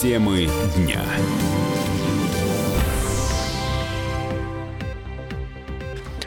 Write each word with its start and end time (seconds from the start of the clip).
Темы 0.00 0.46
дня. 0.76 1.02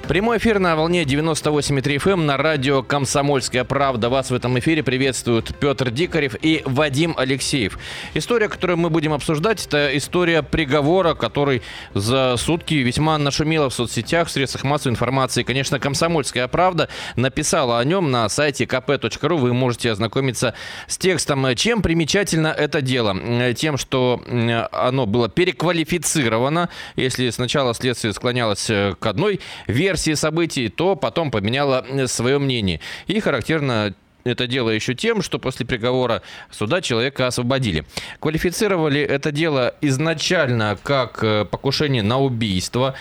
Прямой 0.10 0.40
эфир 0.40 0.58
на 0.58 0.76
волне 0.76 1.04
98,3 1.04 1.84
FM 1.84 2.14
эм 2.14 2.26
на 2.26 2.36
радио 2.36 2.82
«Комсомольская 2.82 3.64
правда». 3.64 4.10
Вас 4.10 4.32
в 4.32 4.34
этом 4.34 4.58
эфире 4.58 4.82
приветствуют 4.82 5.56
Петр 5.60 5.92
Дикарев 5.92 6.36
и 6.42 6.64
Вадим 6.66 7.14
Алексеев. 7.16 7.78
История, 8.16 8.50
которую 8.50 8.78
мы 8.78 8.90
будем 8.90 9.14
обсуждать, 9.14 9.64
это 9.68 9.96
история 9.96 10.42
приговора, 10.42 11.14
который 11.14 11.62
за 11.94 12.38
сутки 12.38 12.74
весьма 12.74 13.20
нашумела 13.20 13.70
в 13.70 13.74
соцсетях, 13.76 14.30
в 14.30 14.32
средствах 14.32 14.64
массовой 14.64 14.94
информации. 14.94 15.44
Конечно, 15.44 15.80
«Комсомольская 15.80 16.48
правда» 16.48 16.90
написала 17.16 17.78
о 17.78 17.84
нем 17.84 18.10
на 18.10 18.28
сайте 18.30 18.64
kp.ru. 18.64 19.38
Вы 19.38 19.54
можете 19.54 19.92
ознакомиться 19.92 20.56
с 20.88 20.98
текстом. 20.98 21.56
Чем 21.56 21.84
примечательно 21.84 22.48
это 22.48 22.82
дело? 22.82 23.16
Тем, 23.54 23.78
что 23.78 24.24
оно 24.72 25.06
было 25.06 25.30
переквалифицировано. 25.30 26.70
Если 26.96 27.30
сначала 27.30 27.76
следствие 27.76 28.12
склонялось 28.12 28.66
к 28.66 29.06
одной 29.06 29.40
версии, 29.68 29.99
версии 30.00 30.14
событий, 30.14 30.70
то 30.70 30.96
потом 30.96 31.32
поменяла 31.32 31.86
э, 31.88 32.08
свое 32.08 32.40
мнение. 32.40 32.80
И 33.08 33.20
характерно 33.20 33.94
это 34.24 34.48
дело 34.48 34.70
еще 34.70 34.96
тем, 34.96 35.22
что 35.22 35.40
после 35.40 35.66
приговора 35.66 36.22
суда 36.52 36.82
человека 36.82 37.28
освободили. 37.28 37.86
Квалифицировали 38.20 39.02
это 39.02 39.32
дело 39.32 39.76
изначально 39.82 40.78
как 40.84 41.24
э, 41.24 41.46
покушение 41.46 42.04
на 42.04 42.20
убийство. 42.20 42.96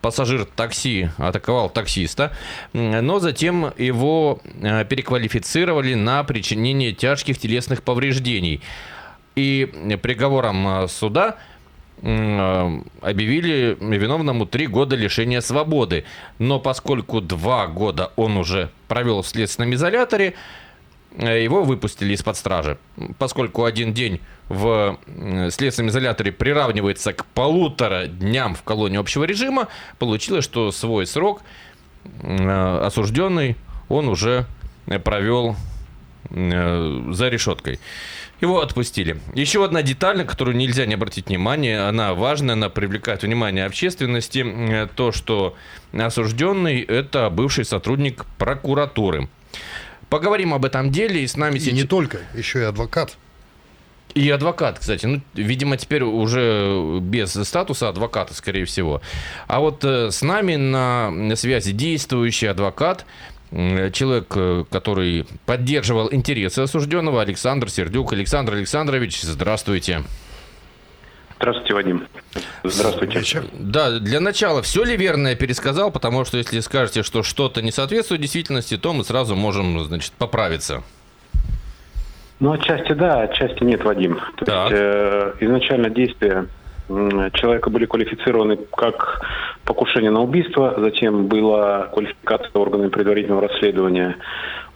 Пассажир 0.00 0.46
такси 0.46 1.10
атаковал 1.16 1.70
таксиста, 1.70 2.32
но 2.72 3.20
затем 3.20 3.72
его 3.78 4.40
э, 4.60 4.84
переквалифицировали 4.84 5.94
на 5.94 6.24
причинение 6.24 6.92
тяжких 6.92 7.38
телесных 7.38 7.84
повреждений. 7.84 8.60
И 9.36 9.98
приговором 10.02 10.88
суда 10.88 11.36
объявили 12.02 13.76
виновному 13.80 14.44
три 14.46 14.66
года 14.66 14.96
лишения 14.96 15.40
свободы. 15.40 16.04
Но 16.38 16.58
поскольку 16.58 17.20
два 17.20 17.68
года 17.68 18.12
он 18.16 18.36
уже 18.36 18.70
провел 18.88 19.22
в 19.22 19.28
следственном 19.28 19.74
изоляторе, 19.74 20.34
э, 21.16 21.44
его 21.44 21.62
выпустили 21.62 22.14
из-под 22.14 22.36
стражи. 22.36 22.78
Поскольку 23.18 23.64
один 23.64 23.94
день 23.94 24.20
в 24.48 24.98
э, 25.06 25.50
следственном 25.50 25.90
изоляторе 25.90 26.32
приравнивается 26.32 27.12
к 27.12 27.24
полутора 27.26 28.06
дням 28.06 28.56
в 28.56 28.62
колонии 28.62 28.98
общего 28.98 29.22
режима, 29.22 29.68
получилось, 29.98 30.44
что 30.44 30.72
свой 30.72 31.06
срок 31.06 31.42
осужденный 32.24 33.56
он 33.88 34.08
уже 34.08 34.46
провел 35.04 35.54
за 36.30 37.28
решеткой. 37.28 37.78
Его 38.42 38.60
отпустили. 38.60 39.20
Еще 39.34 39.64
одна 39.64 39.82
деталь, 39.82 40.16
на 40.16 40.24
которую 40.24 40.56
нельзя 40.56 40.84
не 40.84 40.94
обратить 40.94 41.28
внимание, 41.28 41.86
она 41.86 42.12
важная, 42.12 42.54
она 42.54 42.68
привлекает 42.70 43.22
внимание 43.22 43.64
общественности, 43.64 44.44
э, 44.44 44.88
то, 44.96 45.12
что 45.12 45.54
осужденный– 45.92 46.80
это 46.80 47.30
бывший 47.30 47.64
сотрудник 47.64 48.26
прокуратуры. 48.38 49.28
Поговорим 50.08 50.54
об 50.54 50.64
этом 50.64 50.90
деле, 50.90 51.22
и 51.22 51.26
с 51.28 51.36
нами 51.36 51.58
и 51.58 51.60
сейчас... 51.60 51.74
не 51.74 51.84
только, 51.84 52.18
еще 52.34 52.58
и 52.58 52.64
адвокат. 52.64 53.16
И 54.14 54.28
адвокат, 54.28 54.80
кстати. 54.80 55.06
Ну, 55.06 55.22
видимо, 55.34 55.76
теперь 55.76 56.02
уже 56.02 56.98
без 57.00 57.32
статуса 57.32 57.90
адвоката, 57.90 58.34
скорее 58.34 58.64
всего. 58.64 59.02
А 59.46 59.60
вот 59.60 59.84
э, 59.84 60.10
с 60.10 60.20
нами 60.20 60.56
на 60.56 61.36
связи 61.36 61.70
действующий 61.70 62.48
адвокат 62.48 63.06
человек, 63.52 64.32
э, 64.34 64.64
который 64.70 65.26
поддерживал 65.44 66.08
интересы 66.12 66.60
осужденного, 66.60 67.20
Александр 67.20 67.68
Сердюк. 67.68 68.12
Александр 68.12 68.54
Александрович, 68.54 69.20
здравствуйте. 69.20 70.02
Здравствуйте, 71.36 71.74
Вадим. 71.74 72.06
Здравствуйте. 72.62 73.42
Да, 73.52 73.98
для 73.98 74.20
начала, 74.20 74.62
все 74.62 74.84
ли 74.84 74.96
верно 74.96 75.28
я 75.28 75.36
пересказал, 75.36 75.90
потому 75.90 76.24
что 76.24 76.38
если 76.38 76.60
скажете, 76.60 77.02
что 77.02 77.22
что-то 77.22 77.60
не 77.62 77.72
соответствует 77.72 78.20
действительности, 78.20 78.76
то 78.78 78.92
мы 78.92 79.04
сразу 79.04 79.34
можем, 79.34 79.80
значит, 79.84 80.12
поправиться. 80.12 80.82
Ну, 82.38 82.52
отчасти 82.52 82.92
да, 82.92 83.22
отчасти 83.22 83.64
нет, 83.64 83.84
Вадим. 83.84 84.18
То 84.36 84.44
так. 84.44 84.70
есть 84.70 84.82
э, 84.82 85.34
изначально 85.40 85.90
действия 85.90 86.46
человека 86.88 87.70
были 87.70 87.86
квалифицированы 87.86 88.56
как 88.76 89.20
покушение 89.64 90.10
на 90.10 90.22
убийство, 90.22 90.74
затем 90.78 91.26
была 91.26 91.88
квалификация 91.92 92.50
органами 92.54 92.88
предварительного 92.88 93.48
расследования 93.48 94.16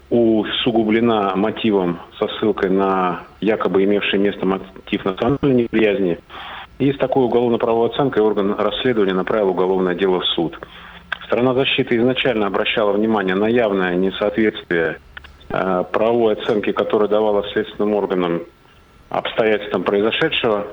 усугублена 0.09 1.35
мотивом 1.35 1.99
со 2.19 2.29
ссылкой 2.29 2.71
на 2.71 3.23
якобы 3.41 3.83
имевший 3.85 4.19
место 4.19 4.47
мотив 4.47 5.05
национальной 5.05 5.63
неприязни. 5.63 6.19
И 6.79 6.93
с 6.93 6.99
такой 6.99 7.25
уголовно-правовой 7.25 7.89
оценкой 7.89 8.23
орган 8.23 8.55
расследования 8.57 9.15
направил 9.15 9.51
уголовное 9.51 9.95
дело 9.95 10.21
в 10.21 10.27
суд. 10.27 10.59
Сторона 11.25 11.55
защиты 11.55 11.97
изначально 11.97 12.47
обращала 12.47 12.93
внимание 12.93 13.35
на 13.35 13.49
явное 13.49 13.97
несоответствие 13.97 14.99
э, 15.49 15.85
правовой 15.91 16.35
оценки, 16.35 16.71
которая 16.73 17.09
давала 17.09 17.45
следственным 17.53 17.95
органам 17.95 18.43
обстоятельствам 19.09 19.83
произошедшего 19.83 20.67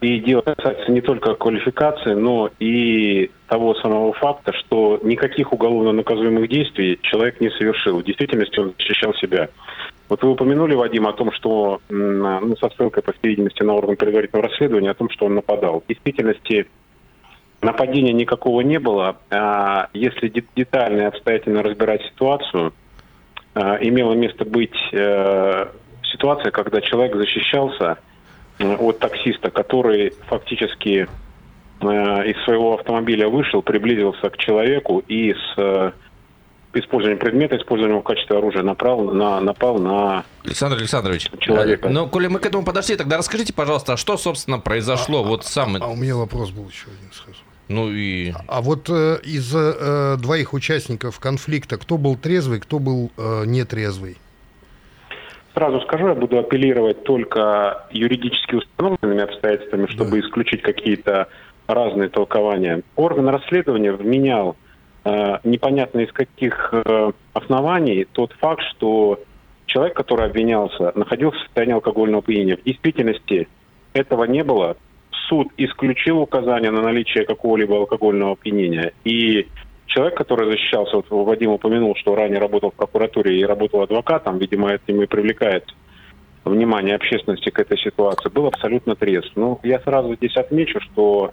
и 0.00 0.20
дело 0.20 0.42
касается 0.42 0.92
не 0.92 1.00
только 1.00 1.34
квалификации, 1.34 2.14
но 2.14 2.50
и 2.60 3.30
того 3.48 3.74
самого 3.74 4.12
факта, 4.12 4.52
что 4.52 5.00
никаких 5.02 5.52
уголовно 5.52 5.92
наказуемых 5.92 6.48
действий 6.48 7.00
человек 7.02 7.40
не 7.40 7.50
совершил. 7.50 7.98
В 7.98 8.04
действительности 8.04 8.60
он 8.60 8.74
защищал 8.78 9.14
себя. 9.14 9.48
Вот 10.08 10.22
вы 10.22 10.30
упомянули, 10.30 10.74
Вадим, 10.74 11.08
о 11.08 11.12
том, 11.12 11.32
что, 11.32 11.80
ну, 11.88 12.56
со 12.58 12.70
ссылкой, 12.70 13.02
по 13.02 13.12
всей 13.12 13.30
видимости, 13.30 13.64
на 13.64 13.74
орган 13.74 13.96
предварительного 13.96 14.48
расследования, 14.48 14.90
о 14.90 14.94
том, 14.94 15.10
что 15.10 15.26
он 15.26 15.34
нападал. 15.34 15.80
В 15.80 15.88
действительности 15.88 16.68
нападения 17.60 18.12
никакого 18.12 18.60
не 18.60 18.78
было. 18.78 19.16
А 19.30 19.88
если 19.94 20.32
детально 20.54 21.00
и 21.02 21.04
обстоятельно 21.06 21.64
разбирать 21.64 22.02
ситуацию, 22.02 22.72
а, 23.54 23.78
имело 23.80 24.12
место 24.12 24.44
быть 24.44 24.76
э, 24.92 25.66
ситуация, 26.02 26.52
когда 26.52 26.80
человек 26.80 27.16
защищался– 27.16 27.98
от 28.58 28.98
таксиста, 28.98 29.50
который 29.50 30.12
фактически 30.28 31.08
э, 31.80 31.84
из 31.84 32.44
своего 32.44 32.74
автомобиля 32.74 33.28
вышел, 33.28 33.62
приблизился 33.62 34.30
к 34.30 34.36
человеку 34.38 35.02
и 35.06 35.32
с 35.32 35.54
э, 35.58 35.92
использованием 36.78 37.18
предмета, 37.18 37.56
использованием 37.56 38.00
в 38.00 38.04
качестве 38.04 38.36
оружия 38.38 38.62
напал 38.62 39.02
на, 39.04 39.40
напал 39.40 39.78
на 39.78 40.24
Александр 40.44 40.76
Александрович, 40.76 41.30
человека. 41.38 41.88
Ну, 41.88 42.08
коли 42.08 42.28
мы 42.28 42.38
к 42.38 42.46
этому 42.46 42.64
подошли, 42.64 42.96
тогда 42.96 43.18
расскажите, 43.18 43.52
пожалуйста, 43.52 43.94
а 43.94 43.96
что, 43.96 44.16
собственно, 44.16 44.58
произошло? 44.58 45.20
А, 45.20 45.22
вот 45.22 45.44
сам... 45.44 45.76
А 45.80 45.88
у 45.88 45.96
меня 45.96 46.16
вопрос 46.16 46.50
был 46.50 46.68
еще 46.68 46.86
один 46.86 47.12
сразу. 47.12 47.38
Ну 47.68 47.90
и... 47.90 48.32
А 48.46 48.62
вот 48.62 48.88
э, 48.88 49.18
из 49.24 49.52
э, 49.54 50.16
двоих 50.18 50.52
участников 50.52 51.18
конфликта, 51.18 51.78
кто 51.78 51.98
был 51.98 52.16
трезвый, 52.16 52.60
кто 52.60 52.78
был 52.78 53.10
э, 53.16 53.44
нетрезвый? 53.46 54.18
Сразу 55.56 55.80
скажу, 55.80 56.08
я 56.08 56.14
буду 56.14 56.38
апеллировать 56.38 57.02
только 57.04 57.86
юридически 57.90 58.56
установленными 58.56 59.22
обстоятельствами, 59.22 59.86
чтобы 59.86 60.10
да. 60.10 60.20
исключить 60.20 60.60
какие-то 60.60 61.28
разные 61.66 62.10
толкования. 62.10 62.82
Орган 62.94 63.30
расследования 63.30 63.92
вменял 63.92 64.56
э, 65.06 65.38
непонятно 65.44 66.00
из 66.00 66.12
каких 66.12 66.74
э, 66.74 67.12
оснований 67.32 68.04
тот 68.04 68.32
факт, 68.34 68.60
что 68.76 69.18
человек, 69.64 69.96
который 69.96 70.26
обвинялся, 70.26 70.92
находился 70.94 71.38
в 71.38 71.44
состоянии 71.44 71.72
алкогольного 71.72 72.22
опьянения. 72.22 72.58
В 72.58 72.62
действительности 72.62 73.48
этого 73.94 74.24
не 74.24 74.44
было. 74.44 74.76
Суд 75.26 75.48
исключил 75.56 76.18
указание 76.18 76.70
на 76.70 76.82
наличие 76.82 77.24
какого-либо 77.24 77.78
алкогольного 77.78 78.32
опьянения. 78.32 78.92
И 79.04 79.48
человек, 79.86 80.16
который 80.16 80.50
защищался, 80.50 80.96
вот 80.96 81.06
Вадим 81.10 81.50
упомянул, 81.50 81.94
что 81.96 82.14
ранее 82.14 82.38
работал 82.38 82.70
в 82.70 82.74
прокуратуре 82.74 83.38
и 83.38 83.44
работал 83.44 83.82
адвокатом, 83.82 84.38
видимо, 84.38 84.70
это 84.70 84.92
ему 84.92 85.02
и 85.02 85.06
привлекает 85.06 85.64
внимание 86.44 86.94
общественности 86.94 87.50
к 87.50 87.58
этой 87.58 87.78
ситуации, 87.78 88.28
был 88.28 88.46
абсолютно 88.46 88.94
трезв. 88.94 89.32
Ну, 89.34 89.58
я 89.62 89.80
сразу 89.80 90.14
здесь 90.14 90.36
отмечу, 90.36 90.80
что 90.80 91.32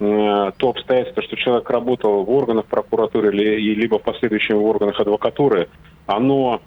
э, 0.00 0.52
то 0.56 0.68
обстоятельство, 0.70 1.22
что 1.22 1.36
человек 1.36 1.70
работал 1.70 2.24
в 2.24 2.30
органах 2.30 2.66
прокуратуры 2.66 3.28
или, 3.32 3.74
либо 3.74 3.98
в 3.98 4.02
последующем 4.02 4.58
в 4.58 4.64
органах 4.64 4.98
адвокатуры, 5.00 5.68
оно 6.06 6.60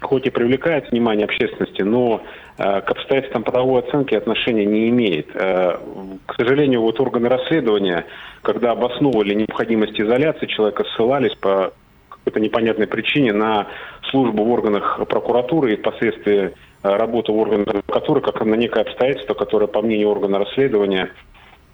хоть 0.00 0.26
и 0.26 0.30
привлекает 0.30 0.90
внимание 0.90 1.24
общественности, 1.24 1.82
но 1.82 2.22
к 2.62 2.90
обстоятельствам 2.90 3.42
правовой 3.42 3.80
оценки 3.80 4.14
отношения 4.14 4.64
не 4.64 4.88
имеет. 4.88 5.28
Э, 5.34 5.78
к 6.26 6.34
сожалению, 6.36 6.82
вот 6.82 7.00
органы 7.00 7.28
расследования, 7.28 8.06
когда 8.42 8.70
обосновывали 8.70 9.34
необходимость 9.34 10.00
изоляции 10.00 10.46
человека, 10.46 10.84
ссылались 10.94 11.34
по 11.36 11.72
какой-то 12.08 12.38
непонятной 12.38 12.86
причине 12.86 13.32
на 13.32 13.66
службу 14.10 14.44
в 14.44 14.50
органах 14.50 15.00
прокуратуры 15.08 15.72
и 15.72 15.76
впоследствии 15.76 16.44
э, 16.44 16.50
работу 16.82 17.32
в 17.32 17.38
органах 17.38 17.68
адвокатуры 17.68 18.20
как 18.20 18.40
на 18.44 18.54
некое 18.54 18.82
обстоятельство, 18.82 19.34
которое, 19.34 19.66
по 19.66 19.82
мнению 19.82 20.10
органа 20.10 20.38
расследования, 20.38 21.10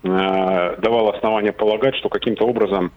э, 0.05 0.09
давало 0.79 1.15
основание 1.15 1.53
полагать, 1.53 1.97
что 1.97 2.09
каким-то 2.09 2.47
образом 2.47 2.93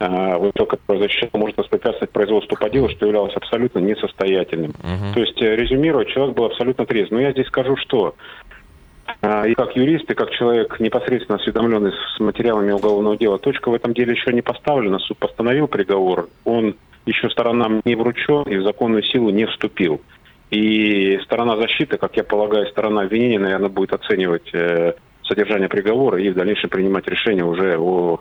вот 0.00 0.52
то, 0.54 0.66
которое 0.66 1.00
защищал, 1.00 1.30
может 1.34 1.56
воспрепятствовать 1.56 2.10
производству 2.10 2.56
по 2.56 2.70
делу, 2.70 2.88
что 2.88 3.06
являлось 3.06 3.34
абсолютно 3.34 3.80
несостоятельным. 3.80 4.70
Uh-huh. 4.70 5.14
То 5.14 5.20
есть, 5.20 5.42
э, 5.42 5.56
резюмируя, 5.56 6.04
человек 6.04 6.36
был 6.36 6.44
абсолютно 6.44 6.86
трезв. 6.86 7.10
Но 7.10 7.20
я 7.20 7.32
здесь 7.32 7.46
скажу, 7.48 7.76
что 7.76 8.14
а, 9.20 9.46
и 9.46 9.54
как 9.54 9.74
юрист, 9.74 10.10
и 10.10 10.14
как 10.14 10.30
человек, 10.30 10.78
непосредственно 10.80 11.38
осведомленный 11.38 11.92
с 11.92 12.20
материалами 12.20 12.72
уголовного 12.72 13.16
дела, 13.16 13.38
точка 13.38 13.70
в 13.70 13.74
этом 13.74 13.94
деле 13.94 14.12
еще 14.12 14.32
не 14.32 14.42
поставлена. 14.42 14.98
Суд 15.00 15.18
постановил 15.18 15.66
приговор, 15.66 16.28
он 16.44 16.76
еще 17.06 17.28
сторонам 17.30 17.80
не 17.84 17.96
вручен 17.96 18.42
и 18.42 18.56
в 18.56 18.62
законную 18.62 19.02
силу 19.02 19.30
не 19.30 19.46
вступил. 19.46 20.00
И 20.50 21.18
сторона 21.24 21.56
защиты, 21.56 21.98
как 21.98 22.16
я 22.16 22.24
полагаю, 22.24 22.66
сторона 22.68 23.02
обвинения, 23.02 23.38
наверное, 23.38 23.68
будет 23.68 23.92
оценивать 23.92 24.48
э, 24.54 24.94
содержание 25.24 25.68
приговора 25.68 26.20
и 26.20 26.30
в 26.30 26.34
дальнейшем 26.34 26.70
принимать 26.70 27.06
решение 27.06 27.44
уже 27.44 27.76
о 27.78 28.20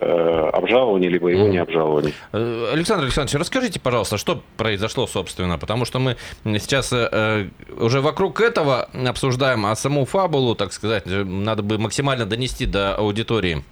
э, 0.00 0.50
обжаловании, 0.52 1.08
либо 1.08 1.28
его 1.28 1.48
не 1.48 1.58
обжаловании. 1.58 2.14
Э, 2.32 2.70
Александр 2.72 3.04
Александрович, 3.04 3.40
расскажите, 3.40 3.80
пожалуйста, 3.80 4.18
что 4.18 4.42
произошло, 4.56 5.06
собственно, 5.06 5.58
потому 5.58 5.84
что 5.84 5.98
мы 5.98 6.16
сейчас 6.44 6.92
э, 6.92 7.48
уже 7.78 8.00
вокруг 8.00 8.40
этого 8.40 8.88
обсуждаем, 9.06 9.66
а 9.66 9.76
саму 9.76 10.04
фабулу, 10.04 10.54
так 10.54 10.72
сказать, 10.72 11.04
надо 11.06 11.62
бы 11.62 11.78
максимально 11.78 12.26
донести 12.26 12.66
до 12.66 12.94
аудитории. 12.94 13.64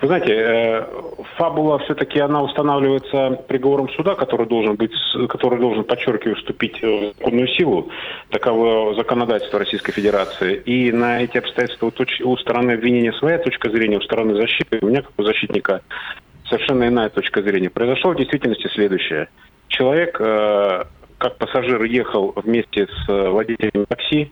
Вы 0.00 0.08
знаете, 0.08 0.32
э, 0.34 0.86
фабула 1.36 1.78
все-таки 1.78 2.20
она 2.20 2.42
устанавливается 2.42 3.42
приговором 3.48 3.88
суда, 3.90 4.14
который 4.14 4.46
должен 4.46 4.76
быть, 4.76 4.92
который 5.30 5.58
должен, 5.58 5.84
подчеркиваю, 5.84 6.36
вступить 6.36 6.82
в 6.82 7.14
законную 7.16 7.48
силу, 7.48 7.88
таково 8.28 8.94
законодательство 8.94 9.58
Российской 9.58 9.92
Федерации. 9.92 10.56
И 10.56 10.92
на 10.92 11.22
эти 11.22 11.38
обстоятельства 11.38 11.90
у 12.24 12.36
стороны 12.36 12.72
обвинения 12.72 13.12
своя 13.14 13.38
точка 13.38 13.70
зрения, 13.70 13.96
у 13.96 14.02
стороны 14.02 14.34
защиты, 14.34 14.80
у 14.82 14.86
меня 14.86 15.00
как 15.00 15.12
у 15.16 15.22
защитника 15.22 15.80
совершенно 16.50 16.86
иная 16.88 17.08
точка 17.08 17.40
зрения. 17.40 17.70
Произошло 17.70 18.10
в 18.12 18.16
действительности 18.16 18.68
следующее. 18.74 19.28
Человек, 19.68 20.20
э, 20.20 20.84
как 21.16 21.38
пассажир, 21.38 21.82
ехал 21.84 22.34
вместе 22.36 22.86
с 22.86 23.08
водителем 23.08 23.86
такси. 23.86 24.30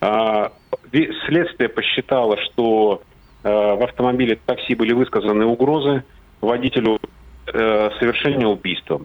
А, 0.00 0.50
следствие 0.90 1.68
посчитало, 1.68 2.36
что 2.38 3.02
Э, 3.15 3.15
в 3.50 3.84
автомобиле 3.84 4.38
такси 4.44 4.74
были 4.74 4.92
высказаны 4.92 5.46
угрозы 5.46 6.02
водителю 6.40 6.98
э, 7.46 7.90
совершения 7.98 8.46
убийства. 8.46 9.00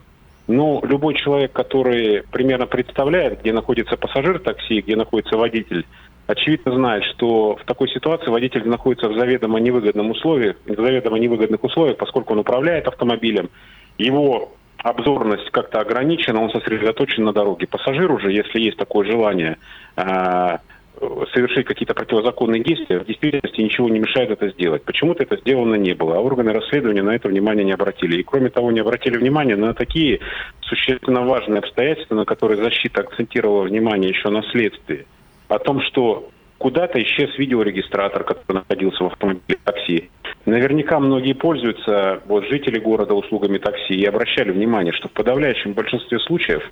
Ну, 0.48 0.82
любой 0.84 1.14
человек, 1.14 1.52
который 1.52 2.24
примерно 2.32 2.66
представляет, 2.66 3.42
где 3.42 3.54
находится 3.54 3.98
пассажир 3.98 4.40
такси, 4.40 4.82
где 4.82 4.96
находится 4.96 5.38
водитель, 5.38 5.86
очевидно 6.28 6.74
знает, 6.74 7.04
что 7.04 7.56
в 7.56 7.64
такой 7.66 7.90
ситуации 7.90 8.30
водитель 8.30 8.68
находится 8.68 9.08
в 9.10 9.18
заведомо 9.18 9.60
невыгодном 9.60 10.12
условии, 10.12 10.56
в 10.66 10.76
заведомо 10.76 11.20
невыгодных 11.20 11.64
условиях, 11.64 11.98
поскольку 11.98 12.34
он 12.34 12.40
управляет 12.40 12.88
автомобилем. 12.88 13.50
Его 13.98 14.52
обзорность 14.78 15.50
как-то 15.52 15.80
ограничена, 15.80 16.42
он 16.42 16.50
сосредоточен 16.50 17.24
на 17.24 17.34
дороге. 17.34 17.68
Пассажир 17.68 18.12
уже, 18.12 18.32
если 18.32 18.60
есть 18.60 18.78
такое 18.78 19.06
желание, 19.06 19.58
э, 19.96 20.58
совершить 21.34 21.66
какие-то 21.66 21.94
противозаконные 21.94 22.64
действия, 22.64 23.00
в 23.00 23.06
действительности 23.06 23.62
ничего 23.62 23.90
не 23.90 24.00
мешает 24.00 24.32
это 24.32 24.50
сделать. 24.50 24.84
Почему-то 24.84 25.24
это 25.24 25.38
сделано 25.38 25.76
не 25.76 25.94
было, 25.94 26.18
а 26.18 26.20
органы 26.20 26.54
расследования 26.54 27.02
на 27.02 27.16
это 27.16 27.28
внимание 27.28 27.66
не 27.66 27.72
обратили. 27.72 28.20
И 28.20 28.24
кроме 28.24 28.50
того, 28.50 28.72
не 28.72 28.80
обратили 28.80 29.18
внимания 29.18 29.56
на 29.56 29.74
такие 29.74 30.20
существенно 30.62 31.22
важные 31.22 31.60
обстоятельства, 31.60 32.16
на 32.16 32.26
которые 32.26 32.62
защита 32.62 33.02
акцентировала 33.02 33.64
внимание 33.64 34.10
еще 34.10 34.30
на 34.30 34.44
следствии. 34.44 35.06
О 35.48 35.60
том, 35.60 35.82
что 35.82 36.30
куда-то 36.62 37.02
исчез 37.02 37.36
видеорегистратор, 37.40 38.24
который 38.24 38.58
находился 38.58 39.04
в 39.04 39.08
автомобиле 39.08 39.58
такси. 39.64 40.10
Наверняка 40.46 41.00
многие 41.00 41.34
пользуются, 41.34 42.22
вот 42.28 42.46
жители 42.46 42.80
города, 42.80 43.16
услугами 43.16 43.58
такси 43.58 43.96
и 43.96 44.06
обращали 44.06 44.52
внимание, 44.52 44.94
что 44.94 45.08
в 45.08 45.12
подавляющем 45.12 45.74
большинстве 45.74 46.20
случаев 46.20 46.64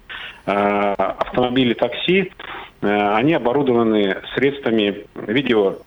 э, 0.46 0.52
автомобили 0.52 1.74
такси 1.74 2.32
они 2.82 3.34
оборудованы 3.34 4.18
средствами 4.36 5.06
видео 5.28 5.78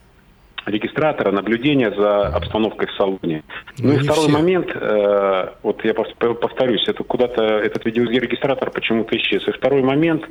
регистратора, 0.67 1.31
наблюдения 1.33 1.91
за 1.91 2.29
обстановкой 2.29 2.89
в 2.89 2.93
салоне. 2.93 3.43
Ну, 3.79 3.89
ну 3.89 3.95
и 3.95 3.99
второй 3.99 4.29
все. 4.29 4.33
момент, 4.33 4.69
э, 4.75 5.49
вот 5.63 5.85
я 5.85 5.95
повторюсь, 5.95 6.87
это 6.87 7.03
куда-то 7.03 7.43
этот 7.43 7.85
видеорегистратор 7.85 8.71
почему-то 8.71 9.17
исчез. 9.17 9.47
И 9.49 9.53
второй 9.53 9.83
момент, 9.83 10.25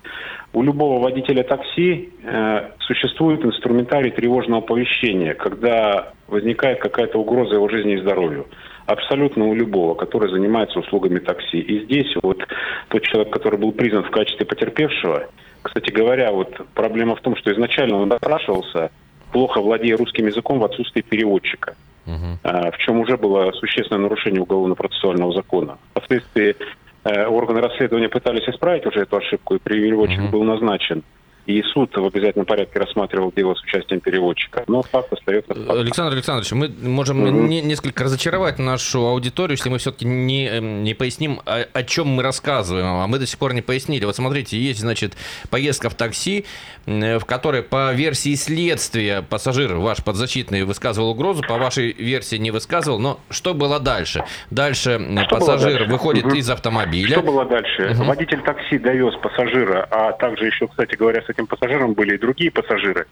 у 0.54 0.63
любого 0.63 1.02
водителя 1.02 1.44
такси 1.44 2.10
э, 2.24 2.69
существует 2.80 3.44
инструментарий 3.46 4.12
тревожного 4.12 4.64
оповещения, 4.64 5.34
когда 5.34 6.14
возникает 6.28 6.80
какая-то 6.80 7.19
угроза 7.19 7.56
его 7.56 7.68
жизни 7.68 7.96
и 7.96 8.02
здоровью. 8.02 8.48
Абсолютно 8.86 9.46
у 9.46 9.54
любого, 9.54 9.96
который 9.96 10.30
занимается 10.31 10.80
услугами 10.80 11.19
такси. 11.19 11.60
И 11.60 11.86
здесь 11.86 12.14
вот 12.22 12.40
тот 12.88 13.04
человек, 13.04 13.31
который 13.31 13.60
был 13.60 13.72
признан 13.74 14.04
в 14.04 14.12
качестве 14.12 14.46
потерпевшего, 14.46 15.28
кстати 15.62 15.90
говоря, 15.92 16.31
вот 16.31 16.50
проблема 16.74 17.16
в 17.16 17.22
том, 17.22 17.36
что 17.36 17.52
изначально 17.52 17.98
он 17.98 18.10
допрашивался, 18.10 18.92
плохо 19.31 19.62
владея 19.62 19.98
русским 19.98 20.28
языком 20.28 20.60
в 20.60 20.63
отсутствии 20.63 21.02
переводчика. 21.02 21.75
Uh-huh. 22.06 22.72
В 22.72 22.78
чем 22.80 23.00
уже 23.00 23.16
было 23.16 23.52
существенное 23.52 24.02
нарушение 24.02 24.42
уголовно-процессуального 24.42 25.34
закона. 25.34 25.78
Впоследствии 25.92 26.56
э, 27.04 27.25
органы 27.28 27.62
расследования 27.62 28.10
пытались 28.10 28.48
исправить 28.50 28.86
уже 28.88 29.02
эту 29.02 29.18
ошибку, 29.18 29.56
и 29.56 29.60
переводчик 29.60 30.19
uh-huh. 30.19 30.31
был 30.31 30.44
назначен 30.44 31.04
и 31.51 31.63
суд 31.63 31.95
в 31.95 32.06
обязательном 32.06 32.45
порядке 32.45 32.80
рассматривал 32.80 33.31
дело 33.36 33.56
с 33.56 33.62
участием 33.63 34.00
переводчика. 34.00 34.63
Но 34.68 34.81
факт 34.81 35.12
остается 35.13 35.53
фактом. 35.53 35.80
Александр 35.80 36.13
Александрович, 36.13 36.51
мы 36.51 36.89
можем 36.89 37.25
mm-hmm. 37.25 37.48
не, 37.48 37.62
несколько 37.62 38.03
разочаровать 38.03 38.59
нашу 38.59 39.06
аудиторию, 39.07 39.57
если 39.57 39.69
мы 39.69 39.77
все-таки 39.77 40.06
не, 40.06 40.48
эм, 40.48 40.83
не 40.83 40.94
поясним, 40.94 41.42
о, 41.45 41.63
о 41.74 41.83
чем 41.83 42.07
мы 42.07 42.24
рассказываем. 42.24 42.86
А 42.86 43.07
мы 43.07 43.19
до 43.19 43.25
сих 43.25 43.38
пор 43.39 43.53
не 43.53 43.62
пояснили. 43.62 44.06
Вот 44.06 44.15
смотрите, 44.15 44.57
есть, 44.57 44.80
значит, 44.80 45.13
поездка 45.50 45.89
в 45.89 45.95
такси, 45.95 46.45
в 46.86 47.21
которой 47.25 47.63
по 47.63 47.94
версии 47.94 48.36
следствия 48.36 49.21
пассажир 49.21 49.75
ваш 49.75 50.04
подзащитный 50.04 50.63
высказывал 50.63 51.12
угрозу, 51.12 51.44
по 51.47 51.57
вашей 51.57 51.92
версии 51.94 52.38
не 52.38 52.51
высказывал. 52.51 53.00
Но 53.00 53.19
что 53.30 53.54
было 53.54 53.80
дальше? 53.80 54.24
Дальше 54.50 55.00
что 55.25 55.36
пассажир 55.36 55.80
дальше? 55.80 55.92
выходит 55.92 56.25
mm-hmm. 56.25 56.38
из 56.38 56.50
автомобиля. 56.50 57.13
Что 57.13 57.21
было 57.21 57.45
дальше? 57.45 57.81
Mm-hmm. 57.83 58.06
Водитель 58.06 58.42
такси 58.42 58.77
довез 58.77 59.15
пассажира, 59.15 59.88
а 59.89 60.12
также 60.13 60.45
еще, 60.47 60.68
кстати 60.68 60.95
говоря, 60.95 61.21
с 61.21 61.30
этим 61.30 61.41
пассажиром 61.48 61.94
были 61.94 62.16
и 62.16 62.20
другие 62.20 62.52
пассажиры 62.52 63.08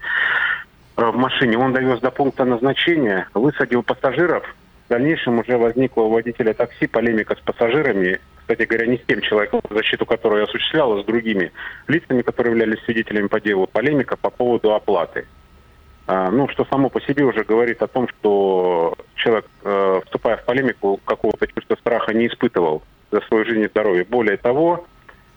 э, 0.98 1.06
в 1.06 1.16
машине. 1.16 1.58
Он 1.58 1.74
довез 1.74 2.00
до 2.00 2.12
пункта 2.12 2.46
назначения, 2.46 3.28
высадил 3.34 3.84
пассажиров. 3.84 4.44
В 4.88 4.90
дальнейшем 4.90 5.40
уже 5.40 5.58
возникла 5.58 6.04
у 6.04 6.10
водителя 6.10 6.54
такси 6.54 6.88
полемика 6.88 7.36
с 7.36 7.40
пассажирами. 7.40 8.20
Кстати 8.42 8.64
говоря, 8.68 8.88
не 8.88 8.98
с 8.98 9.02
тем 9.06 9.22
человеком, 9.22 9.62
защиту 9.70 10.06
которого 10.06 10.38
я 10.40 10.44
осуществлял, 10.46 10.98
а 10.98 11.04
с 11.04 11.06
другими 11.06 11.52
лицами, 11.88 12.24
которые 12.24 12.54
являлись 12.54 12.84
свидетелями 12.86 13.28
по 13.28 13.40
делу. 13.40 13.68
Полемика 13.68 14.18
по 14.18 14.32
поводу 14.32 14.74
оплаты. 14.74 15.28
А, 16.08 16.32
ну, 16.32 16.48
что 16.48 16.66
само 16.66 16.90
по 16.90 17.00
себе 17.02 17.24
уже 17.24 17.44
говорит 17.44 17.84
о 17.84 17.88
том, 17.88 18.08
что 18.08 18.96
человек, 19.14 19.46
э, 19.64 20.02
вступая 20.06 20.38
в 20.38 20.44
полемику, 20.44 21.00
какого-то 21.06 21.46
чувства 21.46 21.76
страха 21.76 22.16
не 22.16 22.26
испытывал 22.26 22.82
за 23.12 23.22
свою 23.22 23.46
жизнь 23.46 23.62
и 23.62 23.68
здоровье. 23.68 24.06
Более 24.06 24.38
того, 24.38 24.88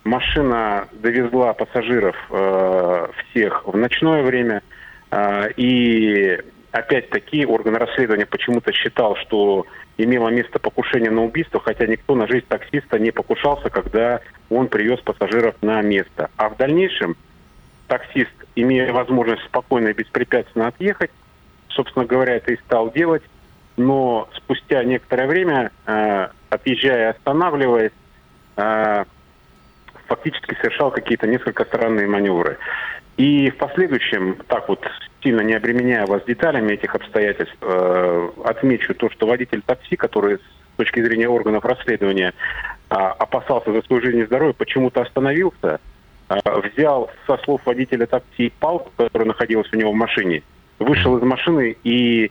Машина 0.04 0.88
довезла 0.92 1.52
пассажиров 1.52 2.16
э, 2.30 3.06
всех 3.30 3.66
в 3.66 3.76
ночное 3.76 4.22
время. 4.22 4.62
Э, 5.10 5.50
и 5.56 6.38
опять-таки 6.72 7.46
орган 7.46 7.76
расследования 7.76 8.26
почему-то 8.26 8.72
считал, 8.72 9.16
что 9.16 9.66
имело 9.98 10.28
место 10.28 10.58
покушение 10.58 11.10
на 11.10 11.22
убийство, 11.22 11.60
хотя 11.60 11.86
никто 11.86 12.14
на 12.14 12.26
жизнь 12.26 12.46
таксиста 12.48 12.98
не 12.98 13.10
покушался, 13.10 13.70
когда 13.70 14.20
он 14.50 14.68
привез 14.68 15.00
пассажиров 15.00 15.54
на 15.62 15.80
место. 15.82 16.30
А 16.36 16.48
в 16.48 16.56
дальнейшем 16.56 17.16
таксист, 17.86 18.32
имея 18.56 18.92
возможность 18.92 19.44
спокойно 19.44 19.88
и 19.88 19.92
беспрепятственно 19.92 20.68
отъехать, 20.68 21.10
собственно 21.68 22.06
говоря, 22.06 22.36
это 22.36 22.52
и 22.52 22.56
стал 22.56 22.90
делать, 22.90 23.22
но 23.76 24.28
спустя 24.34 24.82
некоторое 24.82 25.26
время, 25.26 25.70
э, 25.86 26.28
отъезжая 26.50 27.08
и 27.08 27.16
останавливаясь, 27.16 27.92
э, 28.56 29.04
фактически 30.12 30.54
совершал 30.56 30.90
какие-то 30.90 31.26
несколько 31.26 31.64
странные 31.64 32.06
маневры. 32.06 32.58
И 33.16 33.50
в 33.50 33.56
последующем, 33.56 34.36
так 34.46 34.68
вот 34.68 34.86
сильно 35.22 35.40
не 35.40 35.54
обременяя 35.54 36.06
вас 36.06 36.22
деталями 36.24 36.72
этих 36.72 36.94
обстоятельств, 36.94 37.56
э, 37.62 38.28
отмечу 38.44 38.94
то, 38.94 39.08
что 39.10 39.26
водитель 39.26 39.62
такси, 39.64 39.96
который 39.96 40.36
с 40.36 40.76
точки 40.76 41.02
зрения 41.02 41.28
органов 41.28 41.64
расследования 41.64 42.34
э, 42.90 42.94
опасался 42.94 43.72
за 43.72 43.82
свою 43.82 44.02
жизнь 44.02 44.18
и 44.18 44.26
здоровье, 44.26 44.54
почему-то 44.54 45.00
остановился, 45.00 45.80
э, 46.28 46.34
взял 46.60 47.10
со 47.26 47.38
слов 47.38 47.62
водителя 47.64 48.06
такси 48.06 48.52
палку, 48.60 48.90
которая 48.96 49.28
находилась 49.28 49.72
у 49.72 49.76
него 49.76 49.92
в 49.92 49.96
машине, 49.96 50.42
вышел 50.78 51.16
из 51.16 51.22
машины 51.22 51.76
и 51.84 52.30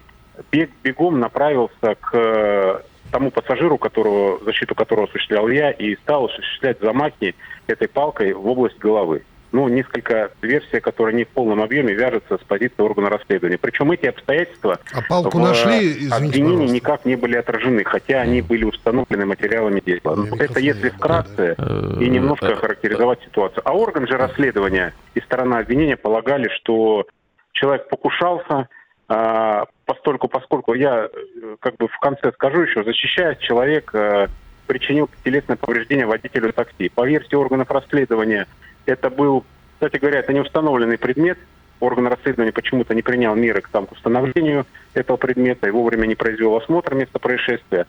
бег, 0.51 0.69
бегом 0.83 1.19
направился 1.19 1.95
к 1.99 2.83
тому 3.11 3.31
пассажиру, 3.31 3.77
которого, 3.77 4.43
защиту 4.43 4.75
которого 4.75 5.07
осуществлял 5.07 5.47
я, 5.49 5.71
и 5.71 5.95
стал 5.97 6.25
осуществлять 6.25 6.79
замахи 6.79 7.35
этой 7.67 7.87
палкой 7.87 8.33
в 8.33 8.47
область 8.47 8.79
головы. 8.79 9.23
Ну, 9.51 9.67
несколько 9.67 10.31
версий, 10.41 10.79
которые 10.79 11.13
не 11.13 11.25
в 11.25 11.27
полном 11.27 11.61
объеме 11.61 11.93
вяжутся 11.93 12.37
с 12.37 12.41
позиции 12.41 12.81
органа 12.81 13.09
расследования. 13.09 13.57
Причем 13.57 13.91
эти 13.91 14.05
обстоятельства 14.05 14.79
а 14.93 15.01
палку 15.01 15.37
в 15.37 15.41
нашли, 15.41 16.07
обвинении 16.09 16.69
никак 16.69 17.03
не 17.03 17.17
были 17.17 17.35
отражены, 17.35 17.83
хотя 17.83 18.21
они 18.21 18.41
были 18.41 18.63
установлены 18.63 19.25
материалами 19.25 19.81
дела. 19.81 20.15
Ну, 20.15 20.37
это 20.37 20.61
если 20.61 20.87
вкратце 20.87 21.57
и 21.99 22.09
немножко 22.09 22.55
характеризовать 22.55 23.21
ситуацию. 23.23 23.61
А 23.65 23.73
орган 23.73 24.07
же 24.07 24.15
расследования 24.15 24.93
и 25.15 25.19
сторона 25.19 25.57
обвинения 25.59 25.97
полагали, 25.97 26.47
что 26.55 27.05
человек 27.51 27.89
покушался, 27.89 28.69
а, 29.13 29.65
постольку, 29.85 30.29
поскольку 30.29 30.73
я 30.73 31.09
э, 31.11 31.55
как 31.59 31.75
бы 31.75 31.89
в 31.89 31.99
конце 31.99 32.31
скажу 32.31 32.61
еще, 32.61 32.81
защищаясь, 32.81 33.39
человек 33.39 33.93
э, 33.93 34.27
причинил 34.67 35.09
телесное 35.25 35.57
повреждение 35.57 36.05
водителю 36.05 36.53
такси. 36.53 36.87
По 36.87 37.05
версии 37.05 37.35
органов 37.35 37.69
расследования, 37.69 38.47
это 38.85 39.09
был, 39.09 39.43
кстати 39.73 39.97
говоря, 39.97 40.19
это 40.19 40.31
не 40.31 40.39
установленный 40.39 40.97
предмет. 40.97 41.37
Орган 41.81 42.07
расследования 42.07 42.53
почему-то 42.53 42.95
не 42.95 43.01
принял 43.01 43.35
меры 43.35 43.59
к, 43.59 43.67
там, 43.67 43.85
к 43.85 43.91
установлению 43.91 44.65
этого 44.93 45.17
предмета 45.17 45.67
и 45.67 45.71
вовремя 45.71 46.05
не 46.05 46.15
произвел 46.15 46.55
осмотр 46.55 46.95
места 46.95 47.19
происшествия. 47.19 47.87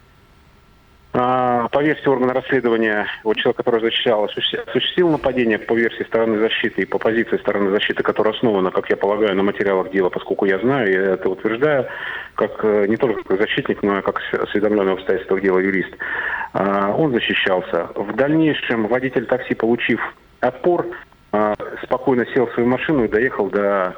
А, 1.14 1.68
по 1.68 1.82
версии 1.82 2.08
органа 2.08 2.32
расследования, 2.32 3.06
вот 3.22 3.36
человек, 3.36 3.58
который 3.58 3.80
защищал, 3.82 4.24
осуществил 4.24 5.10
нападение 5.10 5.58
по 5.58 5.74
версии 5.74 6.04
стороны 6.04 6.38
защиты 6.38 6.82
и 6.82 6.86
по 6.86 6.98
позиции 6.98 7.36
стороны 7.36 7.70
защиты, 7.70 8.02
которая 8.02 8.32
основана, 8.32 8.70
как 8.70 8.88
я 8.88 8.96
полагаю, 8.96 9.36
на 9.36 9.42
материалах 9.42 9.90
дела, 9.90 10.08
поскольку 10.08 10.46
я 10.46 10.58
знаю, 10.60 10.90
и 10.90 10.94
это 10.94 11.28
утверждаю, 11.28 11.86
как 12.34 12.64
э, 12.64 12.86
не 12.88 12.96
только 12.96 13.24
как 13.24 13.38
защитник, 13.38 13.82
но 13.82 13.98
и 13.98 14.02
как 14.02 14.22
осведомленный 14.32 14.92
в 14.92 14.98
обстоятельствах 14.98 15.42
дела 15.42 15.58
юрист. 15.58 15.94
А, 16.54 16.94
он 16.96 17.12
защищался. 17.12 17.90
В 17.94 18.16
дальнейшем 18.16 18.86
водитель 18.86 19.26
такси, 19.26 19.54
получив 19.54 20.00
отпор, 20.40 20.86
а, 21.32 21.54
спокойно 21.82 22.24
сел 22.34 22.46
в 22.46 22.54
свою 22.54 22.70
машину 22.70 23.04
и 23.04 23.08
доехал 23.08 23.50
до 23.50 23.96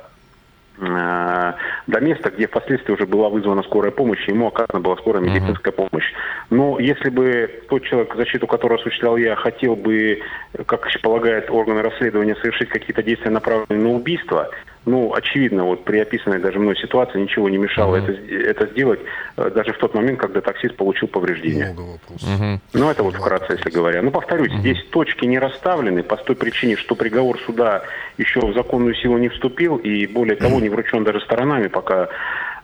до 0.76 2.00
места, 2.00 2.30
где 2.30 2.46
впоследствии 2.48 2.92
уже 2.92 3.06
была 3.06 3.28
вызвана 3.28 3.62
скорая 3.62 3.92
помощь, 3.92 4.26
и 4.26 4.32
ему 4.32 4.48
оказана 4.48 4.80
была 4.80 4.96
скорая 4.96 5.22
медицинская 5.22 5.72
uh-huh. 5.72 5.88
помощь. 5.88 6.12
Но 6.50 6.78
если 6.80 7.10
бы 7.10 7.62
тот 7.68 7.84
человек, 7.84 8.14
защиту 8.16 8.46
которого 8.46 8.80
осуществлял 8.80 9.16
я, 9.16 9.36
хотел 9.36 9.76
бы, 9.76 10.20
как 10.66 10.88
полагает 11.02 11.50
органы 11.50 11.82
расследования, 11.82 12.34
совершить 12.36 12.68
какие-то 12.70 13.02
действия, 13.02 13.30
направленные 13.30 13.82
на 13.82 13.90
убийство, 13.90 14.50
ну, 14.86 15.14
очевидно, 15.14 15.64
вот 15.64 15.84
при 15.84 15.98
описанной 15.98 16.38
даже 16.38 16.58
мной 16.58 16.76
ситуации 16.76 17.20
ничего 17.20 17.48
не 17.48 17.56
мешало 17.56 17.96
это, 17.96 18.12
это 18.12 18.66
сделать, 18.66 19.00
э, 19.36 19.50
даже 19.54 19.72
в 19.72 19.78
тот 19.78 19.94
момент, 19.94 20.18
когда 20.18 20.40
таксист 20.40 20.76
получил 20.76 21.08
повреждения. 21.08 21.72
Много 21.72 21.92
вопросов. 21.92 22.60
Ну, 22.72 22.90
это 22.90 23.02
вот 23.02 23.14
вкратце, 23.14 23.52
если 23.54 23.70
говоря. 23.70 24.02
Ну, 24.02 24.10
повторюсь, 24.10 24.52
здесь 24.52 24.82
точки 24.90 25.24
не 25.24 25.38
расставлены 25.38 26.02
по 26.02 26.16
той 26.16 26.36
причине, 26.36 26.76
что 26.76 26.94
приговор 26.94 27.38
суда 27.40 27.84
еще 28.18 28.40
в 28.40 28.54
законную 28.54 28.94
силу 28.94 29.18
не 29.18 29.28
вступил, 29.28 29.76
и 29.76 30.06
более 30.06 30.36
того, 30.36 30.60
не 30.60 30.68
вручен 30.68 31.04
даже 31.04 31.20
сторонами, 31.20 31.68
пока 31.68 32.08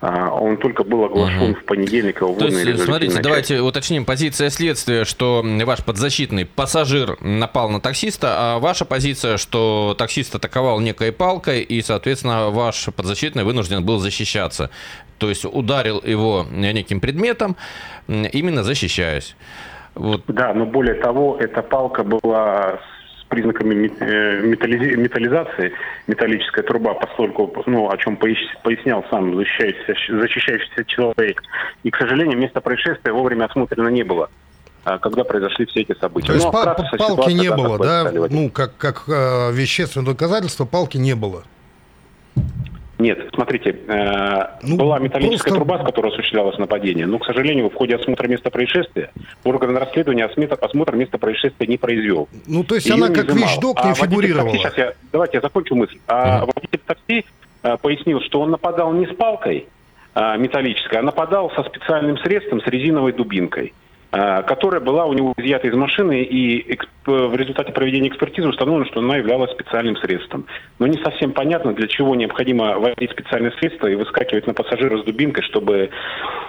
он 0.00 0.56
только 0.56 0.82
был 0.82 1.04
оглашен 1.04 1.50
угу. 1.50 1.60
в 1.60 1.64
понедельник. 1.64 2.22
Его 2.22 2.34
То 2.34 2.46
есть, 2.46 2.84
смотрите, 2.84 3.20
давайте 3.20 3.60
уточним. 3.60 4.04
Позиция 4.04 4.48
следствия, 4.48 5.04
что 5.04 5.44
ваш 5.64 5.84
подзащитный 5.84 6.46
пассажир 6.46 7.18
напал 7.20 7.68
на 7.68 7.80
таксиста, 7.80 8.28
а 8.36 8.58
ваша 8.58 8.84
позиция, 8.86 9.36
что 9.36 9.94
таксист 9.98 10.34
атаковал 10.34 10.80
некой 10.80 11.12
палкой, 11.12 11.60
и, 11.60 11.82
соответственно, 11.82 12.48
ваш 12.50 12.88
подзащитный 12.96 13.44
вынужден 13.44 13.84
был 13.84 13.98
защищаться. 13.98 14.70
То 15.18 15.28
есть 15.28 15.44
ударил 15.44 16.02
его 16.02 16.46
неким 16.50 17.00
предметом, 17.00 17.56
именно 18.08 18.62
защищаясь. 18.62 19.36
Вот. 19.94 20.22
Да, 20.28 20.54
но 20.54 20.64
более 20.64 20.94
того, 20.94 21.36
эта 21.38 21.62
палка 21.62 22.04
была 22.04 22.80
признаками 23.30 23.90
э, 24.00 24.42
металлизации 24.42 25.72
металлическая 26.06 26.64
труба, 26.64 26.94
поскольку, 26.94 27.50
ну, 27.66 27.88
о 27.88 27.96
чем 27.96 28.16
пояснял 28.16 29.04
сам 29.08 29.36
защищающийся, 29.36 30.20
защищающийся 30.20 30.84
человек. 30.84 31.42
И, 31.84 31.90
к 31.90 31.96
сожалению, 31.96 32.36
место 32.36 32.60
происшествия 32.60 33.12
вовремя 33.12 33.46
осмотрено 33.46 33.88
не 33.88 34.02
было 34.02 34.28
а, 34.84 34.98
когда 34.98 35.24
произошли 35.24 35.66
все 35.66 35.82
эти 35.82 35.94
события. 35.98 36.28
То 36.28 36.34
есть 36.34 36.44
ну, 36.44 36.50
а 36.52 36.74
палки 36.98 37.32
не 37.32 37.50
было, 37.50 37.78
да? 37.78 38.10
Ну, 38.30 38.50
как, 38.50 38.76
как 38.76 39.04
э, 39.08 39.52
вещественное 39.52 40.06
доказательство, 40.06 40.64
палки 40.64 40.96
не 40.96 41.14
было. 41.14 41.44
Нет, 43.00 43.30
смотрите, 43.34 43.70
э, 43.88 44.46
ну, 44.62 44.76
была 44.76 44.98
металлическая 44.98 45.54
просто... 45.54 45.54
труба, 45.54 45.82
с 45.82 45.86
которой 45.86 46.12
осуществлялось 46.12 46.58
нападение, 46.58 47.06
но, 47.06 47.18
к 47.18 47.24
сожалению, 47.24 47.70
в 47.70 47.74
ходе 47.74 47.96
осмотра 47.96 48.28
места 48.28 48.50
происшествия 48.50 49.10
орган 49.42 49.76
расследования 49.76 50.26
осмотр, 50.26 50.58
осмотр 50.60 50.96
места 50.96 51.16
происшествия 51.16 51.66
не 51.66 51.78
произвел. 51.78 52.28
Ну, 52.46 52.62
то 52.62 52.74
есть 52.74 52.86
Ее 52.86 52.94
она 52.94 53.08
как 53.08 53.30
изымал. 53.30 53.48
вещдок 53.48 53.84
не 53.84 53.90
а 53.90 53.94
фигурировала. 53.94 54.52
Такси, 54.52 54.62
сейчас 54.62 54.76
я, 54.76 54.92
давайте 55.12 55.38
я 55.38 55.40
закончу 55.40 55.74
мысль. 55.74 55.98
А 56.06 56.42
uh-huh. 56.42 56.52
водитель 56.54 56.80
такси 56.86 57.24
а, 57.62 57.76
пояснил, 57.78 58.20
что 58.20 58.42
он 58.42 58.50
нападал 58.50 58.92
не 58.92 59.06
с 59.06 59.14
палкой 59.14 59.66
а, 60.14 60.36
металлической, 60.36 60.96
а 60.96 61.02
нападал 61.02 61.50
со 61.52 61.62
специальным 61.64 62.18
средством, 62.18 62.60
с 62.60 62.66
резиновой 62.66 63.12
дубинкой. 63.12 63.72
Э, 64.12 64.42
которая 64.42 64.80
была 64.80 65.04
у 65.04 65.12
него 65.12 65.34
изъята 65.36 65.68
из 65.68 65.74
машины, 65.74 66.24
и 66.24 66.76
в 67.06 67.34
результате 67.36 67.70
проведения 67.70 68.08
экспертизы 68.08 68.48
установлено, 68.48 68.90
что 68.90 68.98
она 68.98 69.16
являлась 69.16 69.52
специальным 69.52 69.96
средством. 69.98 70.46
Но 70.80 70.88
не 70.88 71.00
совсем 71.04 71.30
понятно, 71.30 71.74
для 71.74 71.86
чего 71.86 72.16
необходимо 72.16 72.76
вводить 72.80 73.12
специальное 73.12 73.52
средство 73.60 73.86
и 73.86 73.94
выскакивать 73.94 74.48
на 74.48 74.54
пассажира 74.54 75.00
с 75.00 75.04
дубинкой, 75.04 75.44
чтобы 75.44 75.90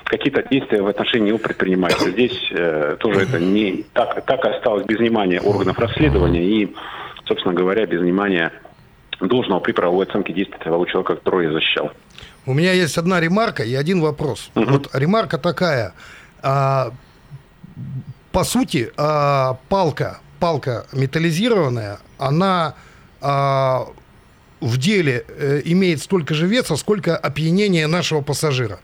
какие-то 0.05 0.43
действия 0.49 0.81
в 0.81 0.87
отношении 0.87 1.27
него 1.27 1.37
предпринимать. 1.37 1.99
Здесь 1.99 2.51
э, 2.51 2.97
тоже 2.99 3.21
это 3.21 3.39
не 3.39 3.85
так, 3.93 4.25
так 4.25 4.43
осталось 4.43 4.85
без 4.87 4.97
внимания 4.97 5.39
органов 5.39 5.77
расследования 5.77 6.43
и, 6.43 6.73
собственно 7.27 7.53
говоря, 7.53 7.85
без 7.85 8.01
внимания 8.01 8.51
должного 9.19 9.59
при 9.59 9.73
правовой 9.73 10.07
оценке 10.07 10.33
действий 10.33 10.57
того 10.63 10.83
человека, 10.85 11.15
которого 11.15 11.41
я 11.41 11.51
защищал. 11.51 11.91
У 12.47 12.55
меня 12.55 12.73
есть 12.73 12.97
одна 12.97 13.19
ремарка 13.19 13.61
и 13.61 13.75
один 13.75 14.01
вопрос. 14.01 14.49
Угу. 14.55 14.65
Вот 14.65 14.89
ремарка 14.95 15.37
такая. 15.37 15.93
А, 16.41 16.89
по 18.31 18.43
сути, 18.43 18.91
а, 18.97 19.57
палка, 19.69 20.19
палка 20.39 20.85
металлизированная, 20.93 21.99
она 22.17 22.75
а, 23.19 23.87
в 24.61 24.77
деле 24.77 25.25
э, 25.27 25.61
имеет 25.65 26.01
столько 26.01 26.33
же 26.33 26.47
веса, 26.47 26.75
сколько 26.75 27.17
опьянение 27.17 27.87
нашего 27.87 28.21
пассажира. 28.21 28.79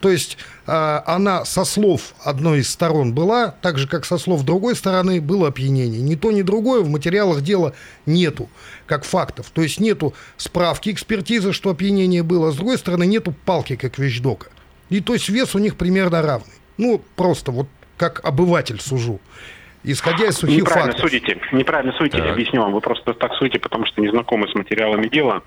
То 0.00 0.10
есть 0.10 0.38
э, 0.66 1.00
она 1.06 1.44
со 1.44 1.64
слов 1.64 2.14
одной 2.24 2.60
из 2.60 2.70
сторон 2.70 3.14
была, 3.14 3.54
так 3.62 3.78
же 3.78 3.86
как 3.86 4.04
со 4.04 4.18
слов 4.18 4.42
другой 4.44 4.74
стороны 4.74 5.20
было 5.20 5.48
опьянение. 5.48 6.00
Ни 6.00 6.14
то, 6.16 6.32
ни 6.32 6.42
другое 6.42 6.80
в 6.82 6.88
материалах 6.88 7.42
дела 7.42 7.74
нету, 8.06 8.48
как 8.86 9.04
фактов. 9.04 9.50
То 9.52 9.62
есть 9.62 9.78
нету 9.78 10.14
справки 10.36 10.90
экспертизы, 10.90 11.52
что 11.52 11.70
опьянение 11.70 12.22
было, 12.22 12.48
а 12.48 12.52
с 12.52 12.56
другой 12.56 12.78
стороны 12.78 13.06
нету 13.06 13.34
палки, 13.44 13.76
как 13.76 13.98
вещдока. 13.98 14.48
И 14.88 15.00
то 15.00 15.12
есть 15.12 15.28
вес 15.28 15.54
у 15.54 15.58
них 15.58 15.76
примерно 15.76 16.22
равный. 16.22 16.54
Ну, 16.78 17.00
просто 17.14 17.52
вот 17.52 17.68
как 18.00 18.24
обыватель 18.24 18.80
сужу. 18.80 19.20
Исходя 19.84 20.26
из 20.26 20.36
сухих 20.38 20.60
неправильно 20.60 20.92
фактов. 20.92 21.10
Судите, 21.10 21.38
неправильно 21.52 21.92
судите, 21.92 22.18
так. 22.18 22.32
объясню 22.32 22.62
вам. 22.62 22.72
Вы 22.72 22.80
просто 22.80 23.12
так 23.12 23.34
судите, 23.34 23.58
потому 23.58 23.84
что 23.84 24.00
не 24.00 24.08
знакомы 24.08 24.48
с 24.48 24.54
материалами 24.54 25.06
дела. 25.08 25.42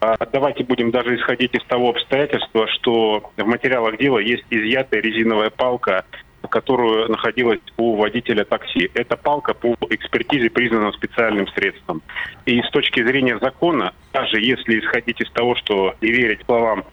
А, 0.00 0.16
давайте 0.30 0.64
будем 0.64 0.90
даже 0.90 1.16
исходить 1.16 1.54
из 1.54 1.64
того 1.64 1.90
обстоятельства, 1.90 2.68
что 2.68 3.30
в 3.38 3.44
материалах 3.46 3.96
дела 3.96 4.18
есть 4.18 4.44
изъятая 4.50 5.00
резиновая 5.00 5.48
палка, 5.48 6.04
которую 6.50 7.10
находилась 7.10 7.60
у 7.78 7.96
водителя 7.96 8.44
такси. 8.44 8.90
Эта 8.92 9.16
палка 9.16 9.54
по 9.54 9.74
экспертизе 9.88 10.50
признана 10.50 10.92
специальным 10.92 11.48
средством. 11.48 12.02
И 12.44 12.60
с 12.60 12.70
точки 12.70 13.02
зрения 13.02 13.38
закона, 13.38 13.94
даже 14.12 14.40
если 14.40 14.78
исходить 14.78 15.20
из 15.22 15.30
того, 15.32 15.54
что 15.56 15.94
и 16.02 16.12
верить 16.12 16.40
словам 16.44 16.84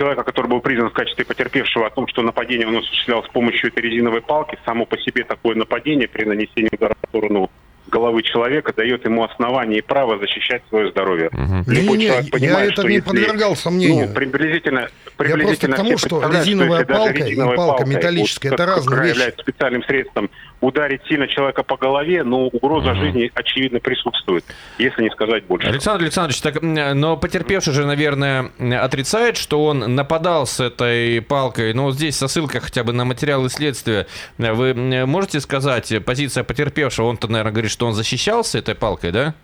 человека, 0.00 0.24
который 0.24 0.46
был 0.46 0.60
признан 0.60 0.88
в 0.88 0.94
качестве 0.94 1.26
потерпевшего 1.26 1.86
о 1.86 1.90
том, 1.90 2.08
что 2.08 2.22
нападение 2.22 2.66
он 2.66 2.78
осуществлял 2.78 3.22
с 3.22 3.28
помощью 3.28 3.68
этой 3.70 3.82
резиновой 3.82 4.22
палки, 4.22 4.58
само 4.64 4.86
по 4.86 4.96
себе 4.96 5.24
такое 5.24 5.54
нападение 5.54 6.08
при 6.08 6.24
нанесении 6.24 6.70
удара 6.72 6.94
в 7.02 7.08
сторону 7.08 7.50
головы 7.90 8.22
человека 8.22 8.72
дает 8.72 9.04
ему 9.04 9.24
основание 9.24 9.80
и 9.80 9.82
право 9.82 10.18
защищать 10.18 10.62
свое 10.70 10.90
здоровье. 10.90 11.28
Угу. 11.28 11.70
Любой 11.70 11.98
не, 11.98 12.06
человек 12.06 12.24
не, 12.24 12.30
понимает, 12.30 12.58
я 12.58 12.64
это 12.64 12.72
что 12.72 12.88
не 12.88 12.94
если, 12.94 13.08
подвергал 13.08 13.56
сомнению. 13.56 14.08
Ну, 14.08 14.14
приблизительно, 14.14 14.88
приблизительно 15.09 15.09
я 15.28 15.36
просто 15.36 15.68
к 15.68 15.76
тому, 15.76 15.98
что 15.98 16.22
резиновая 16.28 16.84
палка 16.84 17.24
и 17.24 17.36
палка 17.36 17.84
металлическая 17.84 18.52
вот, 18.52 18.60
это 18.60 18.66
разные 18.66 19.00
вещи. 19.00 19.10
является 19.10 19.42
специальным 19.42 19.84
средством 19.84 20.30
ударить 20.60 21.00
сильно 21.08 21.26
человека 21.26 21.62
по 21.62 21.76
голове, 21.76 22.22
но 22.22 22.46
угроза 22.46 22.92
угу. 22.92 23.00
жизни 23.00 23.30
очевидно 23.34 23.80
присутствует, 23.80 24.44
если 24.78 25.02
не 25.02 25.10
сказать 25.10 25.44
больше. 25.44 25.68
Александр 25.68 26.04
Александрович, 26.04 26.40
так, 26.40 26.62
но 26.62 27.16
потерпевший 27.16 27.72
же, 27.72 27.86
наверное, 27.86 28.50
отрицает, 28.82 29.36
что 29.36 29.64
он 29.64 29.94
нападал 29.94 30.46
с 30.46 30.60
этой 30.60 31.20
палкой. 31.22 31.72
Но 31.74 31.92
здесь 31.92 32.16
со 32.16 32.28
ссылкой 32.28 32.60
хотя 32.60 32.84
бы 32.84 32.92
на 32.92 33.04
материалы 33.04 33.48
следствия. 33.48 34.06
Вы 34.38 34.74
можете 35.06 35.40
сказать, 35.40 35.92
позиция 36.04 36.44
потерпевшего, 36.44 37.06
он-то, 37.06 37.28
наверное, 37.28 37.52
говорит, 37.52 37.70
что 37.70 37.86
он 37.86 37.94
защищался 37.94 38.58
этой 38.58 38.74
палкой, 38.74 39.12
да? 39.12 39.34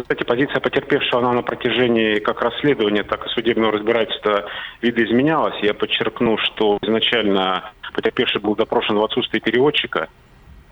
Кстати, 0.00 0.22
позиция 0.22 0.60
потерпевшего, 0.60 1.20
она 1.20 1.32
на 1.32 1.42
протяжении 1.42 2.20
как 2.20 2.40
расследования, 2.40 3.02
так 3.02 3.26
и 3.26 3.28
судебного 3.30 3.72
разбирательства 3.72 4.44
видоизменялась. 4.80 5.56
Я 5.62 5.74
подчеркну, 5.74 6.38
что 6.38 6.78
изначально 6.82 7.72
потерпевший 7.94 8.40
был 8.40 8.54
допрошен 8.54 8.96
в 8.96 9.04
отсутствии 9.04 9.40
переводчика. 9.40 10.08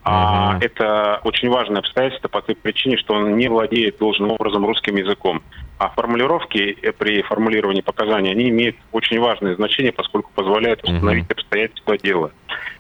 А 0.05 0.55
uh-huh. 0.55 0.65
это 0.65 1.21
очень 1.25 1.49
важное 1.49 1.81
обстоятельство 1.81 2.29
по 2.29 2.41
той 2.41 2.55
причине, 2.55 2.97
что 2.97 3.15
он 3.15 3.37
не 3.37 3.49
владеет 3.49 3.99
должным 3.99 4.31
образом 4.31 4.65
русским 4.65 4.95
языком. 4.95 5.43
А 5.79 5.89
формулировки 5.89 6.79
э, 6.81 6.93
при 6.93 7.23
формулировании 7.23 7.81
показаний, 7.81 8.31
они 8.31 8.49
имеют 8.51 8.77
очень 8.93 9.19
важное 9.19 9.57
значение, 9.57 9.91
поскольку 9.91 10.31
позволяют 10.33 10.85
установить 10.85 11.25
uh-huh. 11.25 11.33
обстоятельства 11.33 11.99
дела. 11.99 12.31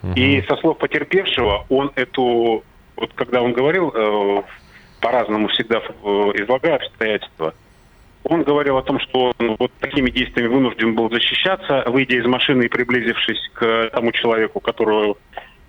Uh-huh. 0.04 0.14
И 0.14 0.42
со 0.46 0.56
слов 0.58 0.78
потерпевшего, 0.78 1.66
он 1.68 1.90
эту, 1.96 2.62
вот 2.94 3.12
когда 3.16 3.42
он 3.42 3.52
говорил, 3.52 3.92
э, 3.92 4.42
по-разному 5.00 5.48
всегда 5.48 5.78
э, 5.78 5.82
излагая 6.34 6.76
обстоятельства, 6.76 7.54
Он 8.24 8.42
говорил 8.42 8.76
о 8.76 8.82
том, 8.82 8.98
что 9.00 9.32
он 9.38 9.56
вот 9.58 9.72
такими 9.80 10.10
действиями 10.10 10.48
вынужден 10.48 10.94
был 10.94 11.10
защищаться, 11.10 11.84
выйдя 11.86 12.16
из 12.16 12.26
машины 12.26 12.64
и 12.64 12.68
приблизившись 12.68 13.50
к 13.54 13.90
тому 13.92 14.12
человеку, 14.12 14.60
которого 14.60 15.16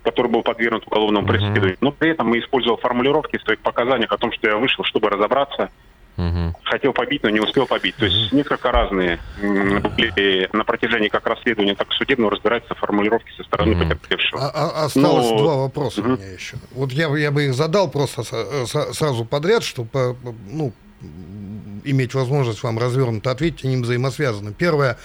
который 0.03 0.31
был 0.31 0.41
подвергнут 0.41 0.88
уголовному 0.88 1.27
преследованию. 1.27 1.77
Но 1.81 1.91
при 1.91 2.12
этом 2.12 2.29
мы 2.29 2.39
использовал 2.39 2.77
формулировки 2.77 3.38
в 3.38 3.41
своих 3.41 3.60
показаниях 3.60 4.10
о 4.10 4.17
том, 4.17 4.31
что 4.31 4.48
я 4.48 4.55
вышел, 4.55 4.86
чтобы 4.86 5.10
разобраться, 5.10 5.69
Угу. 6.17 6.55
Хотел 6.63 6.93
побить, 6.93 7.21
но 7.24 7.29
не 7.29 7.39
успел 7.39 7.67
побить. 7.67 7.95
То 7.95 8.05
есть 8.05 8.31
несколько 8.31 8.71
разные 8.71 9.19
были 9.39 10.50
на 10.51 10.63
протяжении 10.63 11.09
как 11.09 11.27
расследования, 11.27 11.75
так 11.75 11.88
и 11.89 11.93
судебного 11.93 12.31
разбирательства 12.31 12.75
формулировки 12.75 13.31
со 13.38 13.43
стороны 13.43 13.74
угу. 13.74 13.83
потерпевшего. 13.83 14.41
А, 14.41 14.51
а, 14.53 14.86
осталось 14.86 15.29
но... 15.29 15.38
два 15.38 15.55
вопроса 15.57 16.01
угу. 16.01 16.09
у 16.09 16.17
меня 16.17 16.31
еще. 16.31 16.57
Вот 16.71 16.91
я, 16.91 17.15
я 17.15 17.31
бы 17.31 17.45
их 17.45 17.53
задал 17.53 17.89
просто 17.89 18.24
сразу 18.24 19.25
подряд, 19.25 19.63
чтобы 19.63 20.15
ну, 20.50 20.74
иметь 21.83 22.13
возможность 22.13 22.63
вам 22.63 22.79
развернуто 22.79 23.31
ответить, 23.31 23.65
они 23.65 23.77
взаимосвязаны. 23.77 24.53
Первое. 24.53 24.97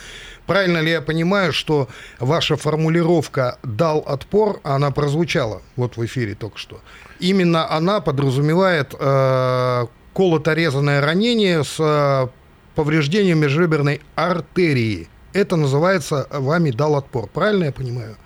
Правильно 0.47 0.79
ли 0.79 0.91
я 0.91 1.01
понимаю, 1.01 1.53
что 1.53 1.89
ваша 2.19 2.57
формулировка 2.57 3.59
«дал 3.63 3.99
отпор», 4.01 4.61
она 4.65 4.91
прозвучала 4.91 5.63
вот 5.77 5.97
в 5.97 6.05
эфире 6.05 6.35
только 6.35 6.59
что. 6.59 6.81
Именно 7.21 7.71
она 7.71 8.01
подразумевает 8.01 8.95
э, 8.99 9.87
колото-резанное 10.13 11.01
ранение 11.01 11.65
с 11.65 11.79
э, 11.81 12.29
повреждением 12.75 13.39
межреберной 13.39 14.01
артерии. 14.15 15.09
Это 15.33 15.57
называется 15.57 16.27
вами 16.31 16.71
дал 16.71 16.97
отпор. 16.97 17.29
Правильно 17.29 17.65
я 17.65 17.73
понимаю? 17.73 18.17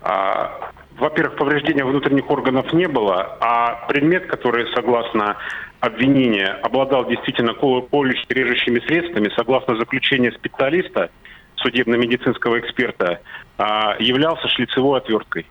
А, 0.00 0.72
во-первых, 0.98 1.36
повреждения 1.36 1.84
внутренних 1.84 2.30
органов 2.30 2.72
не 2.72 2.88
было, 2.88 3.36
а 3.40 3.86
предмет, 3.88 4.26
который, 4.26 4.66
согласно 4.74 5.36
обвинению, 5.80 6.64
обладал 6.64 7.06
действительно 7.06 7.54
колющими 7.54 8.80
средствами, 8.86 9.30
согласно 9.36 9.76
заключению 9.76 10.32
специалиста, 10.32 11.10
судебно-медицинского 11.56 12.58
эксперта, 12.60 13.20
а, 13.58 13.96
являлся 13.98 14.48
шлицевой 14.48 14.98
отверткой 14.98 15.46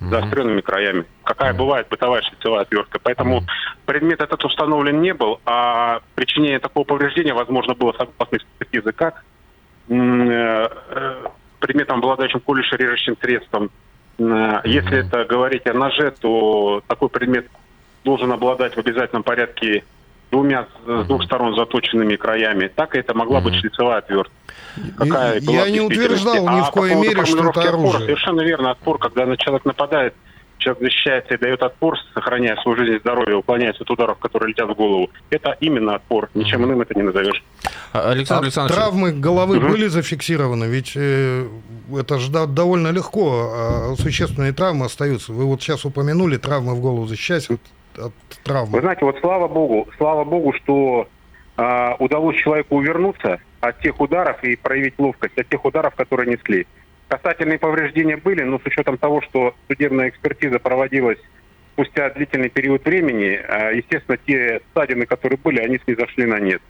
mm-hmm. 0.00 0.10
заостренными 0.10 0.60
краями. 0.60 1.04
Какая 1.22 1.52
mm-hmm. 1.52 1.56
бывает 1.56 1.88
бытовая 1.88 2.22
шлицевая 2.22 2.62
отвертка. 2.62 2.98
Поэтому 3.02 3.38
mm-hmm. 3.38 3.78
предмет 3.86 4.20
этот 4.20 4.44
установлен 4.44 5.00
не 5.00 5.14
был, 5.14 5.40
а 5.44 6.00
причинение 6.14 6.58
такого 6.58 6.84
повреждения 6.84 7.34
возможно 7.34 7.74
было 7.74 7.92
согласно 7.92 8.38
как 8.92 9.24
э, 9.88 9.94
э, 9.94 11.26
предметом, 11.60 11.98
обладающим 11.98 12.40
колюще 12.40 12.76
режущим 12.76 13.16
средством. 13.20 13.70
Mm-hmm. 14.18 14.60
Если 14.64 15.06
это 15.06 15.24
говорить 15.24 15.66
о 15.66 15.72
ноже, 15.72 16.12
то 16.20 16.82
такой 16.86 17.08
предмет 17.08 17.48
должен 18.04 18.30
обладать 18.32 18.74
в 18.74 18.78
обязательном 18.78 19.22
порядке 19.22 19.84
двумя 20.34 20.66
с 20.84 21.06
двух 21.06 21.24
сторон 21.24 21.54
заточенными 21.54 22.16
краями, 22.16 22.68
так 22.74 22.96
и 22.96 22.98
это 22.98 23.14
могла 23.14 23.40
быть 23.40 23.54
шлицевая 23.54 23.98
отвертка. 23.98 24.34
Какая 24.98 25.40
Я 25.40 25.70
не 25.70 25.80
утверждал 25.80 26.48
ни 26.48 26.60
в 26.60 26.68
а 26.68 26.72
коей 26.72 26.96
мере, 26.96 27.24
что 27.24 27.50
это 27.50 27.60
оружие. 27.60 27.88
Отпора, 27.88 28.00
совершенно 28.00 28.40
верно, 28.40 28.70
отпор, 28.72 28.98
когда 28.98 29.26
на 29.26 29.36
человек 29.36 29.64
нападает, 29.64 30.14
человек 30.58 30.82
защищается 30.82 31.34
и 31.34 31.38
дает 31.38 31.62
отпор, 31.62 31.96
сохраняя 32.14 32.56
свою 32.62 32.76
жизнь 32.78 32.96
и 32.96 32.98
здоровье, 32.98 33.36
уклоняясь 33.36 33.80
от 33.80 33.88
ударов, 33.88 34.18
которые 34.18 34.48
летят 34.48 34.68
в 34.68 34.74
голову. 34.74 35.10
Это 35.30 35.56
именно 35.60 35.94
отпор. 35.94 36.30
Ничем 36.34 36.64
иным 36.64 36.80
это 36.80 36.94
не 36.94 37.02
назовешь. 37.02 37.44
А, 37.92 38.10
Александр 38.10 38.42
а 38.42 38.46
Александрович. 38.46 38.76
Травмы 38.76 39.12
головы 39.12 39.58
угу. 39.58 39.68
были 39.68 39.86
зафиксированы? 39.86 40.64
Ведь 40.64 40.92
э, 40.96 41.46
это 41.96 42.18
же 42.18 42.32
довольно 42.32 42.88
легко. 42.88 43.52
А 43.54 43.94
существенные 43.96 44.52
травмы 44.52 44.86
остаются. 44.86 45.32
Вы 45.32 45.44
вот 45.44 45.62
сейчас 45.62 45.84
упомянули 45.84 46.38
травмы 46.38 46.74
в 46.74 46.80
голову. 46.80 47.06
Защищаясь 47.06 47.50
от, 47.50 47.60
от 47.98 48.12
травмы. 48.42 48.72
Вы 48.72 48.80
знаете, 48.80 49.04
вот 49.04 49.18
слава 49.20 49.48
богу, 49.48 49.88
слава 49.98 50.24
богу, 50.24 50.52
что 50.52 51.08
э, 51.56 51.94
удалось 51.98 52.36
человеку 52.36 52.76
увернуться 52.76 53.40
от 53.60 53.80
тех 53.80 54.00
ударов 54.00 54.42
и 54.44 54.56
проявить 54.56 54.94
ловкость, 54.98 55.38
от 55.38 55.48
тех 55.48 55.64
ударов, 55.64 55.94
которые 55.94 56.30
несли. 56.30 56.66
Касательные 57.08 57.58
повреждения 57.58 58.16
были, 58.16 58.42
но 58.42 58.58
с 58.58 58.66
учетом 58.66 58.98
того, 58.98 59.20
что 59.22 59.54
судебная 59.68 60.08
экспертиза 60.08 60.58
проводилась 60.58 61.18
спустя 61.72 62.10
длительный 62.10 62.50
период 62.50 62.84
времени, 62.84 63.40
э, 63.42 63.76
естественно, 63.76 64.16
те 64.16 64.60
ссадины, 64.72 65.06
которые 65.06 65.38
были, 65.38 65.60
они 65.60 65.78
снизошли 65.84 66.26
на 66.26 66.38
нет. 66.38 66.62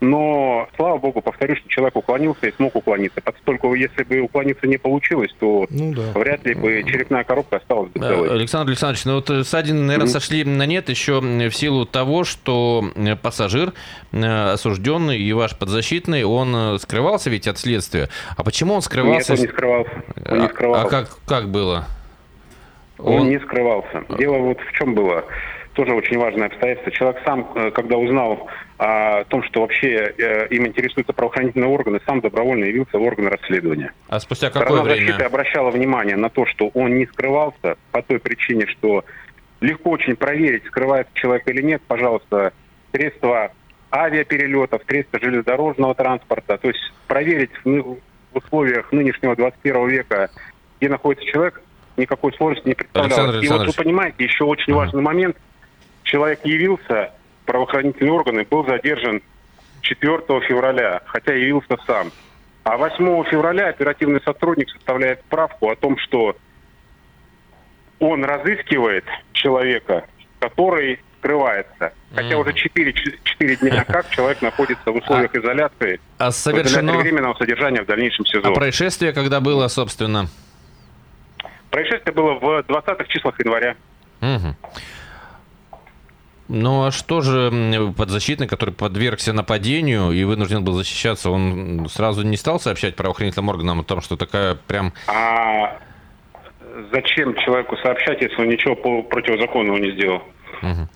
Но, 0.00 0.68
слава 0.76 0.98
богу, 0.98 1.22
повторюсь, 1.22 1.58
что 1.58 1.68
человек 1.70 1.96
уклонился 1.96 2.46
и 2.46 2.52
смог 2.52 2.76
уклониться. 2.76 3.20
Поскольку 3.22 3.74
если 3.74 4.02
бы 4.02 4.20
уклониться 4.20 4.66
не 4.66 4.76
получилось, 4.76 5.34
то 5.40 5.66
ну, 5.70 5.94
да. 5.94 6.12
вряд 6.18 6.44
ли 6.44 6.54
бы 6.54 6.84
черепная 6.86 7.24
коробка 7.24 7.56
осталась 7.56 7.90
бы 7.92 8.00
целой. 8.00 8.30
Александр 8.30 8.70
Александрович, 8.72 9.04
ну 9.06 9.14
вот 9.14 9.30
э, 9.30 9.42
ссадины, 9.42 9.80
наверное, 9.80 10.08
mm-hmm. 10.08 10.10
сошли 10.10 10.44
на 10.44 10.66
нет 10.66 10.90
еще 10.90 11.20
в 11.20 11.52
силу 11.52 11.86
того, 11.86 12.24
что 12.24 12.84
э, 12.94 13.16
пассажир 13.16 13.72
э, 14.12 14.52
осужденный 14.52 15.18
и 15.18 15.32
ваш 15.32 15.56
подзащитный, 15.56 16.24
он 16.24 16.78
скрывался 16.78 17.30
ведь 17.30 17.48
от 17.48 17.58
следствия. 17.58 18.10
А 18.36 18.44
почему 18.44 18.74
он 18.74 18.82
скрывался? 18.82 19.32
Нет, 19.32 19.40
он 19.40 19.46
не 19.46 19.52
скрывался. 19.52 19.92
Он 20.30 20.40
не 20.40 20.48
скрывался. 20.48 20.82
А, 20.82 20.86
а 20.86 20.90
как, 20.90 21.18
как 21.26 21.48
было? 21.48 21.86
Он... 22.98 23.22
он 23.22 23.28
не 23.30 23.38
скрывался. 23.40 24.04
Дело 24.18 24.38
вот 24.38 24.58
в 24.60 24.72
чем 24.72 24.94
было 24.94 25.24
тоже 25.76 25.92
очень 25.92 26.18
важное 26.18 26.46
обстоятельство. 26.46 26.90
Человек 26.90 27.22
сам, 27.24 27.52
э, 27.54 27.70
когда 27.70 27.98
узнал 27.98 28.48
о 28.78 29.24
том, 29.24 29.42
что 29.44 29.60
вообще 29.60 30.14
э, 30.18 30.48
им 30.48 30.66
интересуются 30.66 31.12
правоохранительные 31.12 31.68
органы, 31.68 32.00
сам 32.06 32.20
добровольно 32.20 32.64
явился 32.64 32.98
в 32.98 33.02
органы 33.02 33.28
расследования. 33.28 33.92
А 34.08 34.18
спустя 34.18 34.48
какое 34.48 34.64
Сторона 34.64 34.82
время? 34.84 35.06
защиты 35.06 35.24
обращала 35.24 35.70
внимание 35.70 36.16
на 36.16 36.30
то, 36.30 36.46
что 36.46 36.68
он 36.68 36.96
не 36.96 37.06
скрывался 37.06 37.76
по 37.92 38.02
той 38.02 38.18
причине, 38.18 38.66
что 38.66 39.04
легко 39.60 39.90
очень 39.90 40.16
проверить, 40.16 40.64
скрывается 40.64 41.12
человек 41.14 41.46
или 41.46 41.60
нет. 41.60 41.82
Пожалуйста, 41.86 42.52
средства 42.92 43.52
авиаперелетов, 43.92 44.82
средства 44.88 45.20
железнодорожного 45.20 45.94
транспорта. 45.94 46.56
То 46.56 46.68
есть 46.68 46.80
проверить 47.06 47.52
в 47.64 47.98
условиях 48.32 48.90
нынешнего 48.92 49.36
21 49.36 49.88
века, 49.88 50.30
где 50.80 50.88
находится 50.88 51.26
человек, 51.26 51.60
никакой 51.98 52.32
сложности 52.32 52.68
не 52.68 52.74
представлялось. 52.74 53.44
И 53.44 53.48
вот 53.48 53.66
вы 53.66 53.72
понимаете, 53.72 54.24
еще 54.24 54.44
очень 54.44 54.72
важный 54.72 55.02
момент– 55.02 55.36
человек 56.06 56.44
явился, 56.44 57.12
правоохранительные 57.44 58.12
органы, 58.12 58.46
был 58.48 58.66
задержан 58.66 59.20
4 59.82 60.18
февраля, 60.48 61.02
хотя 61.06 61.34
явился 61.34 61.76
сам. 61.86 62.10
А 62.64 62.76
8 62.76 63.24
февраля 63.30 63.68
оперативный 63.68 64.20
сотрудник 64.24 64.70
составляет 64.70 65.20
справку 65.20 65.70
о 65.70 65.76
том, 65.76 65.98
что 65.98 66.36
он 68.00 68.24
разыскивает 68.24 69.04
человека, 69.32 70.06
который 70.40 71.00
скрывается. 71.18 71.92
Хотя 72.14 72.38
уже 72.38 72.52
4, 72.52 72.92
4 72.92 73.56
дня 73.56 73.84
как 73.88 74.08
человек 74.10 74.42
находится 74.42 74.90
в 74.90 74.96
условиях 74.96 75.34
а, 75.34 75.38
изоляции. 75.38 76.00
А 76.18 76.30
совершено... 76.30 76.96
временного 76.98 77.34
содержания 77.34 77.82
в 77.82 77.86
дальнейшем 77.86 78.26
СИЗО. 78.26 78.48
А 78.48 78.52
происшествие 78.52 79.12
когда 79.12 79.40
было, 79.40 79.68
собственно? 79.68 80.26
Происшествие 81.70 82.14
было 82.14 82.34
в 82.34 82.42
20-х 82.42 83.04
числах 83.08 83.38
января. 83.40 83.76
Угу. 84.20 84.56
Ну 86.48 86.86
а 86.86 86.90
что 86.92 87.22
же 87.22 87.92
подзащитный, 87.96 88.46
который 88.46 88.72
подвергся 88.72 89.32
нападению 89.32 90.12
и 90.12 90.22
вынужден 90.24 90.64
был 90.64 90.74
защищаться, 90.74 91.30
он 91.30 91.88
сразу 91.88 92.22
не 92.22 92.36
стал 92.36 92.60
сообщать 92.60 92.94
правоохранительным 92.94 93.48
органам 93.48 93.80
о 93.80 93.84
том, 93.84 94.00
что 94.00 94.16
такая 94.16 94.54
прям... 94.54 94.92
А 95.08 95.78
зачем 96.92 97.34
человеку 97.36 97.76
сообщать, 97.78 98.20
если 98.20 98.40
он 98.40 98.48
ничего 98.48 98.76
противозаконного 99.02 99.78
не 99.78 99.92
сделал? 99.92 100.22
Угу. 100.62 100.88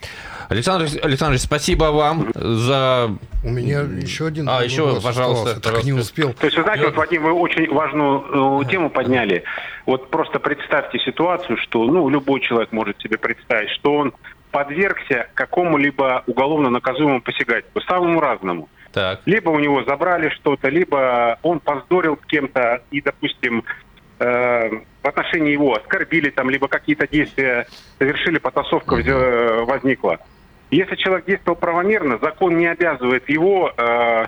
Александр 0.51 0.87
Александрович, 1.03 1.43
спасибо 1.43 1.85
вам 1.93 2.33
за... 2.35 3.11
У 3.45 3.49
меня 3.49 3.81
еще 3.81 4.27
один 4.27 4.49
А, 4.49 4.65
еще, 4.65 5.01
пожалуйста. 5.01 5.61
Так 5.61 5.85
не 5.85 5.93
успел. 5.93 6.33
То 6.33 6.47
есть, 6.47 6.57
вы 6.57 6.65
знаете, 6.65 6.87
вот, 6.87 6.97
Вадим, 6.97 7.23
вы 7.23 7.33
очень 7.33 7.73
важную 7.73 8.63
э, 8.63 8.65
тему 8.69 8.91
подняли. 8.91 9.45
Вот 9.87 10.11
просто 10.11 10.41
представьте 10.41 10.99
ситуацию, 10.99 11.57
что, 11.57 11.85
ну, 11.85 12.09
любой 12.09 12.41
человек 12.41 12.73
может 12.73 13.01
себе 13.01 13.17
представить, 13.17 13.71
что 13.71 13.95
он 13.95 14.13
подвергся 14.51 15.29
какому-либо 15.35 16.25
уголовно 16.27 16.71
наказуемому 16.71 17.21
посягательству, 17.21 17.81
самому 17.83 18.21
разному. 18.21 18.69
Так. 18.93 19.21
Либо 19.25 19.51
у 19.51 19.59
него 19.59 19.85
забрали 19.85 20.31
что-то, 20.31 20.69
либо 20.69 21.39
он 21.43 21.61
поздорил 21.61 22.19
с 22.23 22.27
кем-то 22.27 22.83
и, 22.91 23.01
допустим, 23.01 23.65
э, 24.19 24.71
в 25.03 25.07
отношении 25.07 25.53
его 25.53 25.75
оскорбили 25.75 26.31
там, 26.31 26.51
либо 26.51 26.67
какие-то 26.69 27.07
действия 27.07 27.67
совершили, 27.99 28.39
потасовка 28.39 28.97
mm 28.97 29.65
возникла. 29.65 30.19
Если 30.71 30.95
человек 30.97 31.27
действовал 31.27 31.57
правомерно, 31.57 32.19
закон 32.21 32.57
не 32.57 32.67
обязывает 32.67 33.29
его 33.29 33.73
э, 33.77 34.27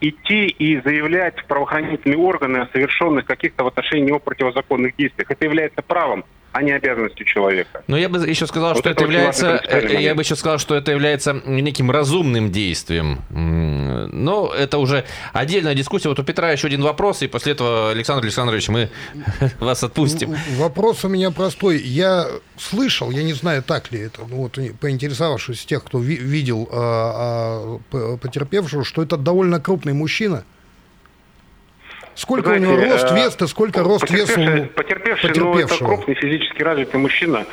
идти 0.00 0.46
и 0.46 0.80
заявлять 0.80 1.38
в 1.38 1.46
правоохранительные 1.46 2.18
органы 2.18 2.58
о 2.58 2.68
совершенных 2.72 3.24
каких-то 3.24 3.64
в 3.64 3.68
отношении 3.68 4.06
него 4.06 4.18
противозаконных 4.18 4.96
действиях. 4.96 5.30
Это 5.30 5.44
является 5.44 5.82
правом 5.82 6.24
а 6.52 6.62
не 6.62 6.72
обязанностью 6.72 7.26
человека. 7.26 7.82
Но 7.86 7.98
я 7.98 8.08
бы 8.08 8.18
еще 8.26 8.46
сказал, 8.46 8.70
вот 8.70 8.78
что 8.78 8.88
это, 8.90 9.04
это 9.04 9.12
является, 9.12 9.60
э, 9.68 10.00
я 10.00 10.14
бы 10.14 10.22
еще 10.22 10.36
сказал, 10.36 10.58
что 10.58 10.74
это 10.74 10.90
является 10.90 11.34
неким 11.44 11.90
разумным 11.90 12.50
действием. 12.50 13.20
Но 13.30 14.52
это 14.54 14.78
уже 14.78 15.04
отдельная 15.32 15.74
дискуссия. 15.74 16.08
Вот 16.08 16.18
у 16.18 16.24
Петра 16.24 16.50
еще 16.50 16.68
один 16.68 16.82
вопрос, 16.82 17.22
и 17.22 17.26
после 17.26 17.52
этого, 17.52 17.90
Александр 17.90 18.24
Александрович, 18.24 18.68
мы 18.68 18.88
вас 19.60 19.84
отпустим. 19.84 20.34
Вопрос 20.56 21.04
у 21.04 21.08
меня 21.08 21.30
простой. 21.30 21.78
Я 21.78 22.26
слышал, 22.58 23.10
я 23.10 23.22
не 23.22 23.34
знаю, 23.34 23.62
так 23.62 23.92
ли 23.92 24.00
это, 24.00 24.22
ну, 24.26 24.36
вот 24.36 24.58
поинтересовавшись 24.80 25.66
тех, 25.66 25.84
кто 25.84 25.98
ви- 25.98 26.16
видел 26.16 26.68
а, 26.72 27.78
а, 27.92 28.16
потерпевшего, 28.16 28.84
что 28.84 29.02
это 29.02 29.16
довольно 29.16 29.60
крупный 29.60 29.92
мужчина. 29.92 30.44
Сколько 32.16 32.48
Знаете, 32.48 32.66
у 32.66 32.70
него 32.70 32.92
рост, 32.92 33.10
э, 33.10 33.14
вес, 33.14 33.36
и 33.42 33.46
сколько 33.46 33.82
рост 33.82 34.10
веса 34.10 34.32
у 34.32 34.66
потерпевший, 34.74 35.28
потерпевшего? 35.28 35.52
Ну, 35.52 35.58
это 35.58 35.76
крупный 35.76 36.14
физически 36.14 36.62
развитый 36.62 36.98
мужчина, 36.98 37.44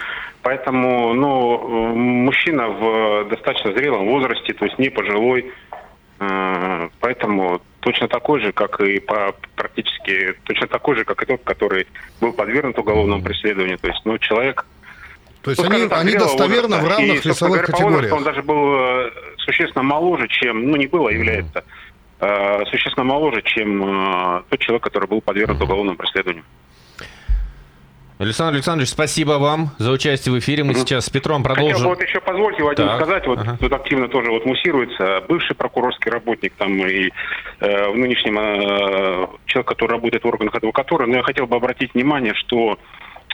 поэтому, 0.42 1.14
ну, 1.14 1.94
мужчина 1.94 2.70
в 2.70 3.26
достаточно 3.30 3.74
зрелом 3.74 4.08
возрасте, 4.08 4.54
то 4.54 4.64
есть 4.64 4.80
не 4.80 4.88
пожилой, 4.88 5.52
э, 6.20 6.90
поэтому 7.02 7.62
точно 7.82 8.08
такой 8.08 8.40
же, 8.40 8.54
как 8.54 8.80
и 8.80 9.00
по 9.00 9.36
практически 9.58 10.34
точно 10.46 10.68
такой 10.68 10.96
же, 10.96 11.04
как 11.04 11.22
и 11.22 11.26
тот, 11.26 11.42
который 11.44 11.86
был 12.22 12.32
подвергнут 12.32 12.80
уголовному 12.80 13.22
преследованию. 13.22 13.78
То 13.78 13.88
есть, 13.90 14.00
ну, 14.06 14.18
человек 14.18 14.66
то 15.42 15.52
есть 15.52 15.62
ну, 15.62 15.70
они, 15.70 15.90
так, 15.90 16.00
они 16.00 16.14
достоверно 16.14 16.78
возраста. 16.78 16.86
в 16.86 16.90
равных 16.90 17.26
и, 17.26 17.30
весовых 17.30 17.58
говоря, 17.58 17.74
категориях. 17.74 18.14
он 18.14 18.24
даже 18.24 18.44
был 18.44 18.76
э, 18.76 19.12
существенно 19.40 19.84
моложе, 19.84 20.30
чем, 20.30 20.72
ну 20.72 20.78
не 20.78 20.88
было, 20.88 21.10
а 21.10 21.12
является 21.12 21.66
э, 22.24 22.66
существенно 22.66 23.04
моложе, 23.04 23.42
чем 23.44 23.84
э, 23.84 24.44
тот 24.50 24.60
человек, 24.60 24.84
который 24.84 25.08
был 25.08 25.22
подвергнут 25.22 25.62
уголовному 25.62 25.98
преследованию. 25.98 26.44
Александр 28.20 28.56
Александрович, 28.56 28.90
спасибо 28.90 29.34
вам 29.34 29.72
за 29.80 29.92
участие 29.92 30.34
в 30.34 30.40
эфире. 30.40 30.64
Мы 30.64 30.76
сейчас 30.76 31.08
с 31.08 31.10
Петром 31.10 31.44
продолжим. 31.44 31.74
Хотел 31.74 31.90
вот 31.90 32.02
еще 32.02 32.22
позвольте, 32.22 32.64
Вадим, 32.64 32.88
так. 32.88 33.02
сказать, 33.02 33.28
вот 33.28 33.40
ага. 33.40 33.58
тут 33.60 33.74
активно 33.74 34.08
тоже 34.08 34.30
вот 34.30 34.46
муссируется 34.46 35.24
бывший 35.28 35.56
прокурорский 35.56 36.10
работник 36.12 36.54
там 36.58 36.74
и 36.78 37.10
э, 37.60 37.90
в 37.90 37.98
нынешнем 37.98 38.38
э, 38.40 39.28
человек, 39.46 39.68
который 39.68 39.94
работает 39.94 40.24
в 40.24 40.28
органах 40.28 40.56
адвокатуры. 40.56 41.08
Но 41.08 41.18
я 41.18 41.24
хотел 41.24 41.48
бы 41.48 41.58
обратить 41.58 41.94
внимание, 41.96 42.34
что 42.36 42.78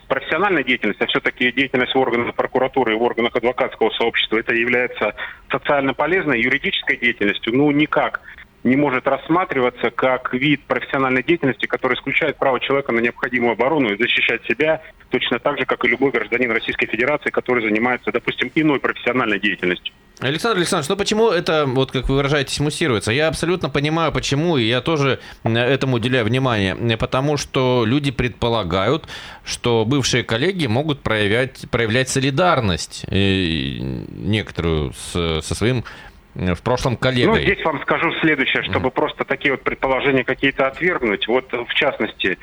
профессиональная 0.08 0.64
деятельность, 0.64 1.02
а 1.02 1.06
все-таки 1.08 1.52
деятельность 1.52 1.94
в 1.94 2.00
органах 2.00 2.34
прокуратуры 2.34 2.94
и 2.94 2.96
в 2.96 3.02
органах 3.02 3.36
адвокатского 3.36 3.92
сообщества, 3.92 4.38
это 4.38 4.56
является 4.56 5.14
социально 5.52 5.94
полезной 5.94 6.42
юридической 6.42 6.98
деятельностью, 6.98 7.56
ну 7.56 7.70
никак 7.72 8.22
не 8.64 8.76
может 8.76 9.08
рассматриваться 9.08 9.90
как 9.92 10.34
вид 10.34 10.62
профессиональной 10.66 11.24
деятельности, 11.24 11.66
который 11.66 11.96
исключает 11.96 12.38
право 12.38 12.60
человека 12.60 12.92
на 12.92 13.00
необходимую 13.00 13.54
оборону 13.54 13.94
и 13.94 13.98
защищать 13.98 14.44
себя 14.46 14.82
точно 15.10 15.40
так 15.40 15.58
же, 15.58 15.66
как 15.66 15.84
и 15.86 15.88
любой 15.88 16.12
гражданин 16.12 16.52
Российской 16.52 16.88
Федерации, 16.88 17.30
который 17.30 17.64
занимается, 17.64 18.12
допустим, 18.12 18.52
иной 18.56 18.80
профессиональной 18.80 19.40
деятельностью. 19.40 19.94
Александр 20.20 20.58
Александрович, 20.58 20.90
ну 20.90 20.98
почему 20.98 21.30
это, 21.30 21.66
вот 21.66 21.92
как 21.92 22.10
вы 22.10 22.16
выражаетесь, 22.16 22.60
муссируется? 22.60 23.14
Я 23.14 23.30
абсолютно 23.30 23.70
понимаю, 23.70 24.12
почему, 24.12 24.58
и 24.58 24.66
я 24.66 24.82
тоже 24.82 25.20
этому 25.44 25.96
уделяю 25.96 26.26
внимание. 26.26 26.76
Потому 26.98 27.38
что 27.38 27.86
люди 27.86 28.12
предполагают, 28.12 29.08
что 29.46 29.86
бывшие 29.86 30.24
коллеги 30.24 30.68
могут 30.68 31.02
проявлять, 31.02 31.64
проявлять 31.72 32.10
солидарность 32.10 33.06
э, 33.08 33.78
некоторую 33.80 34.92
с, 34.92 35.42
со 35.42 35.56
своим 35.56 35.86
в 36.36 36.62
прошлом 36.62 36.96
коллегой. 36.96 37.40
Ну, 37.40 37.42
здесь 37.42 37.64
вам 37.66 37.82
скажу 37.82 38.12
следующее, 38.22 38.64
чтобы 38.64 38.90
mm. 38.90 38.92
просто 38.92 39.26
такие 39.26 39.52
вот 39.52 39.64
предположения 39.64 40.24
какие-то 40.24 40.68
отвергнуть. 40.68 41.28
Вот 41.28 41.52
в 41.52 41.74
частности, 41.74 42.38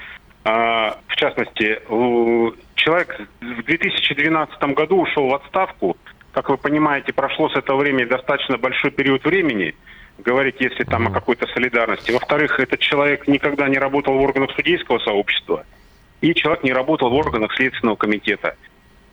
а, 0.44 0.99
в 1.07 1.16
частности, 1.16 1.81
человек 2.75 3.20
в 3.40 3.62
2012 3.62 4.62
году 4.75 5.03
ушел 5.03 5.29
в 5.29 5.35
отставку. 5.35 5.96
Как 6.33 6.51
вы 6.51 6.59
понимаете, 6.59 7.12
прошло 7.12 7.49
с 7.49 7.57
этого 7.57 7.79
времени 7.79 8.05
достаточно 8.05 8.59
большой 8.59 8.90
период 8.90 9.25
времени, 9.25 9.75
говорить, 10.18 10.57
если 10.59 10.85
там 10.85 11.07
mm. 11.07 11.11
о 11.11 11.14
какой-то 11.14 11.46
солидарности. 11.49 12.11
Во-вторых, 12.11 12.61
этот 12.61 12.81
человек 12.81 13.27
никогда 13.29 13.68
не 13.68 13.79
работал 13.79 14.14
в 14.14 14.20
органах 14.20 14.51
судейского 14.53 14.99
сообщества, 14.99 15.64
и 16.20 16.35
человек 16.35 16.64
не 16.64 16.72
работал 16.72 17.09
в 17.09 17.14
органах 17.14 17.55
Следственного 17.55 17.96
комитета 17.96 18.57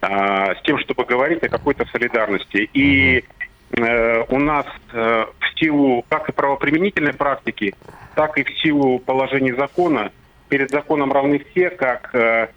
а, 0.01 0.55
с 0.55 0.62
тем, 0.63 0.79
чтобы 0.79 1.05
говорить 1.05 1.43
о 1.43 1.49
какой-то 1.49 1.86
солидарности. 1.86 2.69
И 2.73 3.23
Э, 3.42 3.42
у 3.75 4.39
нас 4.39 4.65
э, 4.91 5.25
в 5.39 5.59
силу 5.59 6.05
как 6.09 6.29
и 6.29 6.31
правоприменительной 6.31 7.13
практики, 7.13 7.73
так 8.15 8.38
и 8.38 8.43
в 8.43 8.49
силу 8.59 8.99
положений 8.99 9.53
закона 9.53 10.12
перед 10.49 10.69
законом 10.69 11.12
равны 11.12 11.43
все, 11.49 11.69
как 11.71 12.13
э, 12.13 12.49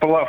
в 0.00 0.28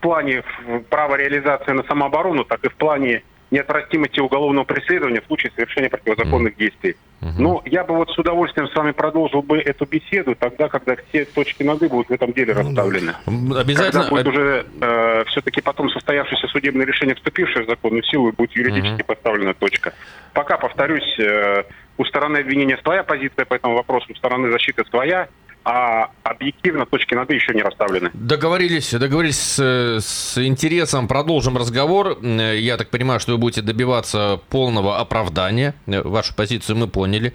плане 0.00 0.42
права 0.90 1.16
реализации 1.16 1.72
на 1.72 1.82
самооборону, 1.84 2.44
так 2.44 2.64
и 2.64 2.68
в 2.68 2.74
плане 2.74 3.22
неотвратимости 3.54 4.20
уголовного 4.20 4.64
преследования 4.64 5.20
в 5.20 5.26
случае 5.26 5.52
совершения 5.54 5.88
противозаконных 5.88 6.56
действий. 6.56 6.96
Ну, 7.38 7.62
я 7.64 7.84
бы 7.84 7.94
вот 7.94 8.10
с 8.10 8.18
удовольствием 8.18 8.68
с 8.68 8.74
вами 8.74 8.90
продолжил 8.90 9.40
бы 9.40 9.58
эту 9.58 9.86
беседу 9.86 10.34
тогда, 10.34 10.68
когда 10.68 10.94
все 11.08 11.24
точки 11.24 11.62
над 11.62 11.82
«и» 11.82 11.88
будут 11.88 12.08
в 12.08 12.12
этом 12.12 12.34
деле 12.34 12.52
ну, 12.52 12.60
расставлены. 12.60 13.14
Обязательно. 13.26 14.02
Когда 14.02 14.10
будет 14.10 14.26
уже 14.26 14.66
э, 14.80 15.24
все-таки 15.28 15.62
потом 15.62 15.88
состоявшееся 15.88 16.48
судебное 16.48 16.84
решение, 16.84 17.14
вступившее 17.14 17.64
в 17.64 17.68
законную 17.68 18.02
силу, 18.02 18.28
и 18.28 18.32
будет 18.32 18.52
юридически 18.52 19.00
угу. 19.00 19.06
поставлена 19.06 19.54
точка. 19.54 19.94
Пока, 20.34 20.58
повторюсь, 20.58 21.18
э, 21.18 21.62
у 21.96 22.04
стороны 22.04 22.38
обвинения 22.38 22.76
своя 22.82 23.02
позиция 23.04 23.46
по 23.46 23.54
этому 23.54 23.76
вопросу, 23.76 24.06
у 24.10 24.14
стороны 24.16 24.50
защиты 24.50 24.84
своя 24.90 25.28
а 25.64 26.10
объективно 26.22 26.86
точки 26.86 27.14
над 27.14 27.30
«и» 27.30 27.34
еще 27.34 27.54
не 27.54 27.62
расставлены. 27.62 28.10
Договорились, 28.12 28.92
договорились 28.92 29.38
с, 29.38 30.00
с 30.00 30.46
интересом, 30.46 31.08
продолжим 31.08 31.56
разговор. 31.56 32.18
Я 32.22 32.76
так 32.76 32.90
понимаю, 32.90 33.20
что 33.20 33.32
вы 33.32 33.38
будете 33.38 33.62
добиваться 33.62 34.40
полного 34.50 34.98
оправдания. 34.98 35.74
Вашу 35.86 36.34
позицию 36.34 36.76
мы 36.76 36.88
поняли. 36.88 37.32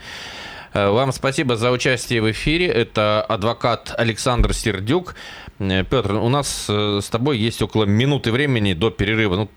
Вам 0.74 1.12
спасибо 1.12 1.56
за 1.56 1.72
участие 1.72 2.22
в 2.22 2.30
эфире. 2.30 2.68
Это 2.68 3.22
адвокат 3.24 3.94
Александр 3.98 4.54
Сердюк. 4.54 5.16
Петр, 5.58 6.14
у 6.14 6.30
нас 6.30 6.68
э, 6.70 7.00
с 7.04 7.10
тобой 7.10 7.38
есть 7.38 7.62
около 7.62 7.84
минуты 7.84 8.32
времени 8.32 8.72
до 8.74 8.92
перерыва. 8.92 9.36
Ну, 9.36 9.50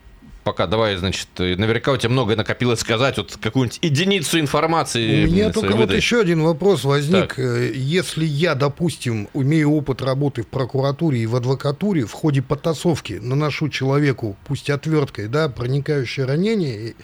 пока 0.44 0.66
давай, 0.66 0.96
значит, 0.96 1.28
наверняка 1.38 1.92
у 1.92 1.96
тебя 1.96 2.10
многое 2.10 2.36
накопилось 2.36 2.80
сказать, 2.80 3.16
вот 3.16 3.38
какую-нибудь 3.40 3.78
единицу 3.82 4.40
информации. 4.40 5.24
У 5.24 5.30
меня 5.30 5.50
только 5.50 5.72
выдай. 5.72 5.86
вот 5.86 5.94
еще 5.94 6.20
один 6.20 6.42
вопрос 6.42 6.84
возник. 6.84 7.34
Так. 7.34 7.38
Э, 7.38 7.72
если 7.74 8.24
я, 8.24 8.54
допустим, 8.54 9.28
имею 9.34 9.72
опыт 9.72 10.02
работы 10.02 10.42
в 10.42 10.48
прокуратуре 10.48 11.20
и 11.20 11.26
в 11.26 11.36
адвокатуре, 11.36 12.04
в 12.04 12.12
ходе 12.12 12.42
потасовки 12.42 13.14
наношу 13.14 13.68
человеку, 13.68 14.36
пусть 14.46 14.70
отверткой, 14.70 15.28
да, 15.28 15.48
проникающее 15.48 16.26
ранение, 16.26 16.94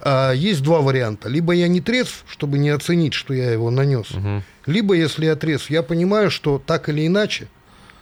а, 0.00 0.32
есть 0.32 0.62
два 0.62 0.80
варианта. 0.80 1.28
Либо 1.28 1.52
я 1.52 1.68
не 1.68 1.80
трезв, 1.80 2.24
чтобы 2.26 2.58
не 2.58 2.70
оценить, 2.70 3.14
что 3.14 3.34
я 3.34 3.52
его 3.52 3.70
нанес, 3.70 4.10
угу. 4.10 4.42
либо, 4.66 4.94
если 4.94 5.26
я 5.26 5.36
трезв, 5.36 5.70
я 5.70 5.82
понимаю, 5.82 6.30
что 6.30 6.60
так 6.64 6.88
или 6.88 7.06
иначе 7.06 7.48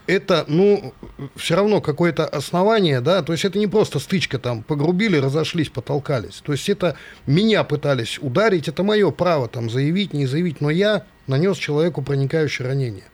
это, 0.06 0.44
ну, 0.48 0.92
все 1.36 1.56
равно 1.56 1.80
какое-то 1.80 2.26
основание, 2.26 3.00
да, 3.00 3.22
то 3.22 3.32
есть 3.32 3.44
это 3.44 3.58
не 3.58 3.66
просто 3.66 3.98
стычка 3.98 4.38
там, 4.38 4.62
погрубили, 4.62 5.16
разошлись, 5.16 5.68
потолкались. 5.68 6.42
То 6.44 6.52
есть 6.52 6.68
это 6.68 6.96
меня 7.26 7.64
пытались 7.64 8.18
ударить, 8.18 8.68
это 8.68 8.82
мое 8.82 9.10
право 9.10 9.48
там 9.48 9.70
заявить, 9.70 10.12
не 10.12 10.26
заявить, 10.26 10.60
но 10.60 10.70
я 10.70 11.04
нанес 11.26 11.56
человеку 11.56 12.02
проникающее 12.02 12.66
ранение. 12.66 13.04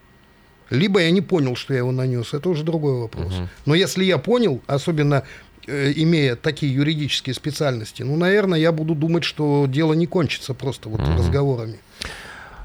Либо 0.69 0.99
я 0.99 1.11
не 1.11 1.21
понял, 1.21 1.55
что 1.55 1.73
я 1.73 1.79
его 1.79 1.91
нанес, 1.91 2.33
это 2.33 2.49
уже 2.49 2.63
другой 2.63 2.99
вопрос. 2.99 3.33
Угу. 3.33 3.49
Но 3.67 3.75
если 3.75 4.03
я 4.03 4.17
понял, 4.17 4.61
особенно 4.67 5.23
э, 5.65 5.93
имея 5.95 6.35
такие 6.35 6.73
юридические 6.73 7.33
специальности, 7.33 8.03
ну, 8.03 8.17
наверное, 8.17 8.59
я 8.59 8.71
буду 8.71 8.95
думать, 8.95 9.23
что 9.23 9.65
дело 9.67 9.93
не 9.93 10.07
кончится 10.07 10.53
просто 10.53 10.89
вот 10.89 11.01
угу. 11.01 11.13
разговорами. 11.13 11.79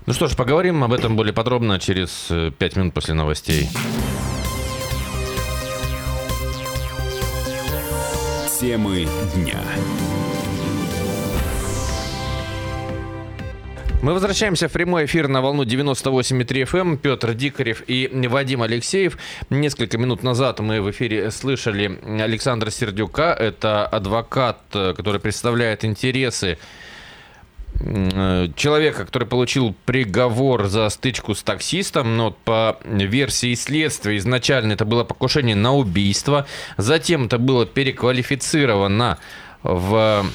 Ну 0.04 0.12
что 0.14 0.26
ж, 0.26 0.34
поговорим 0.34 0.82
об 0.82 0.92
этом 0.92 1.14
более 1.14 1.32
подробно 1.32 1.78
через 1.78 2.26
э, 2.28 2.50
пять 2.58 2.74
минут 2.74 2.92
после 2.92 3.14
новостей. 3.14 3.68
Темы 8.60 9.06
дня. 9.36 9.60
Мы 14.02 14.14
возвращаемся 14.14 14.66
в 14.66 14.72
прямой 14.72 15.04
эфир 15.04 15.28
на 15.28 15.40
волну 15.40 15.62
98,3 15.62 16.46
FM. 16.46 16.80
Эм. 16.80 16.98
Петр 16.98 17.34
Дикарев 17.34 17.84
и 17.86 18.10
Вадим 18.28 18.62
Алексеев. 18.62 19.16
Несколько 19.50 19.98
минут 19.98 20.24
назад 20.24 20.58
мы 20.58 20.82
в 20.82 20.90
эфире 20.90 21.30
слышали 21.30 22.00
Александра 22.20 22.70
Сердюка. 22.70 23.32
Это 23.32 23.86
адвокат, 23.86 24.58
э, 24.74 24.94
который 24.96 25.20
представляет 25.20 25.84
интересы 25.84 26.58
Э, 26.58 26.91
человека, 28.56 29.04
который 29.04 29.26
получил 29.26 29.74
приговор 29.84 30.66
за 30.66 30.88
стычку 30.88 31.34
с 31.34 31.42
таксистом, 31.42 32.16
но 32.16 32.30
по 32.30 32.78
версии 32.84 33.54
следствия 33.54 34.16
изначально 34.18 34.72
это 34.72 34.84
было 34.84 35.04
покушение 35.04 35.56
на 35.56 35.74
убийство, 35.74 36.46
затем 36.76 37.26
это 37.26 37.38
было 37.38 37.66
переквалифицировано 37.66 39.18
в 39.62 40.26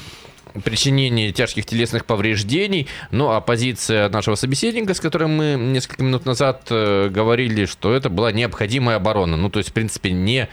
причинение 0.64 1.32
тяжких 1.32 1.66
телесных 1.66 2.04
повреждений. 2.04 2.88
Ну, 3.10 3.30
а 3.30 3.40
позиция 3.40 4.08
нашего 4.08 4.34
собеседника, 4.34 4.94
с 4.94 5.00
которым 5.00 5.36
мы 5.36 5.56
несколько 5.58 6.02
минут 6.02 6.26
назад 6.26 6.66
э, 6.70 7.08
говорили, 7.10 7.66
что 7.66 7.92
это 7.92 8.08
была 8.08 8.32
необходимая 8.32 8.96
оборона. 8.96 9.36
Ну, 9.36 9.50
то 9.50 9.58
есть, 9.58 9.70
в 9.70 9.72
принципе, 9.72 10.10
не 10.10 10.48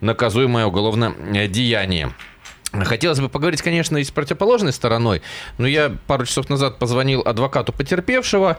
наказуемое 0.00 0.66
уголовное 0.66 1.48
деяние. 1.48 2.12
Хотелось 2.72 3.20
бы 3.20 3.28
поговорить, 3.28 3.60
конечно, 3.60 3.98
и 3.98 4.04
с 4.04 4.10
противоположной 4.10 4.72
стороной, 4.72 5.20
но 5.58 5.66
я 5.66 5.94
пару 6.06 6.24
часов 6.24 6.48
назад 6.48 6.78
позвонил 6.78 7.20
адвокату 7.20 7.70
потерпевшего, 7.72 8.56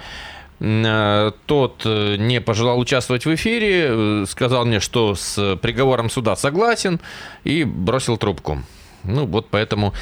э, 0.59 1.31
тот 1.47 1.81
э, 1.85 2.17
не 2.17 2.39
пожелал 2.39 2.79
участвовать 2.79 3.25
в 3.25 3.33
эфире, 3.33 3.87
э, 3.89 4.25
сказал 4.29 4.65
мне, 4.65 4.79
что 4.79 5.15
с 5.15 5.57
приговором 5.57 6.11
суда 6.11 6.35
согласен 6.35 6.99
и 7.43 7.63
бросил 7.63 8.17
трубку. 8.17 8.61
Ну 9.03 9.25
вот 9.25 9.49
поэтому 9.49 9.93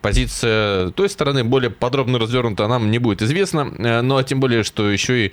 позиция 0.00 0.90
той 0.90 1.08
стороны 1.08 1.44
более 1.44 1.70
подробно 1.70 2.18
развернута 2.18 2.66
нам 2.68 2.90
не 2.90 2.98
будет 2.98 3.20
известна, 3.20 3.64
но 4.02 4.16
а 4.16 4.24
тем 4.24 4.40
более, 4.40 4.64
что 4.64 4.88
еще 4.90 5.26
и 5.26 5.32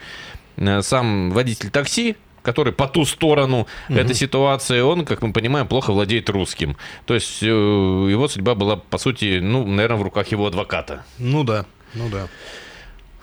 сам 0.81 1.31
водитель 1.31 1.69
такси 1.69 2.17
который 2.45 2.71
по 2.71 2.87
ту 2.87 3.03
сторону 3.05 3.67
угу. 3.89 3.97
этой 3.97 4.15
ситуации, 4.15 4.79
он, 4.79 5.05
как 5.05 5.21
мы 5.21 5.33
понимаем, 5.33 5.67
плохо 5.67 5.91
владеет 5.91 6.29
русским. 6.29 6.77
То 7.05 7.13
есть 7.15 7.43
э, 7.43 7.47
его 7.47 8.27
судьба 8.27 8.55
была, 8.55 8.77
по 8.77 8.97
сути, 8.97 9.39
ну, 9.41 9.65
наверное, 9.65 9.97
в 9.97 10.03
руках 10.03 10.27
его 10.27 10.47
адвоката. 10.47 11.03
Ну 11.19 11.43
да, 11.43 11.65
ну 11.93 12.07
да. 12.09 12.27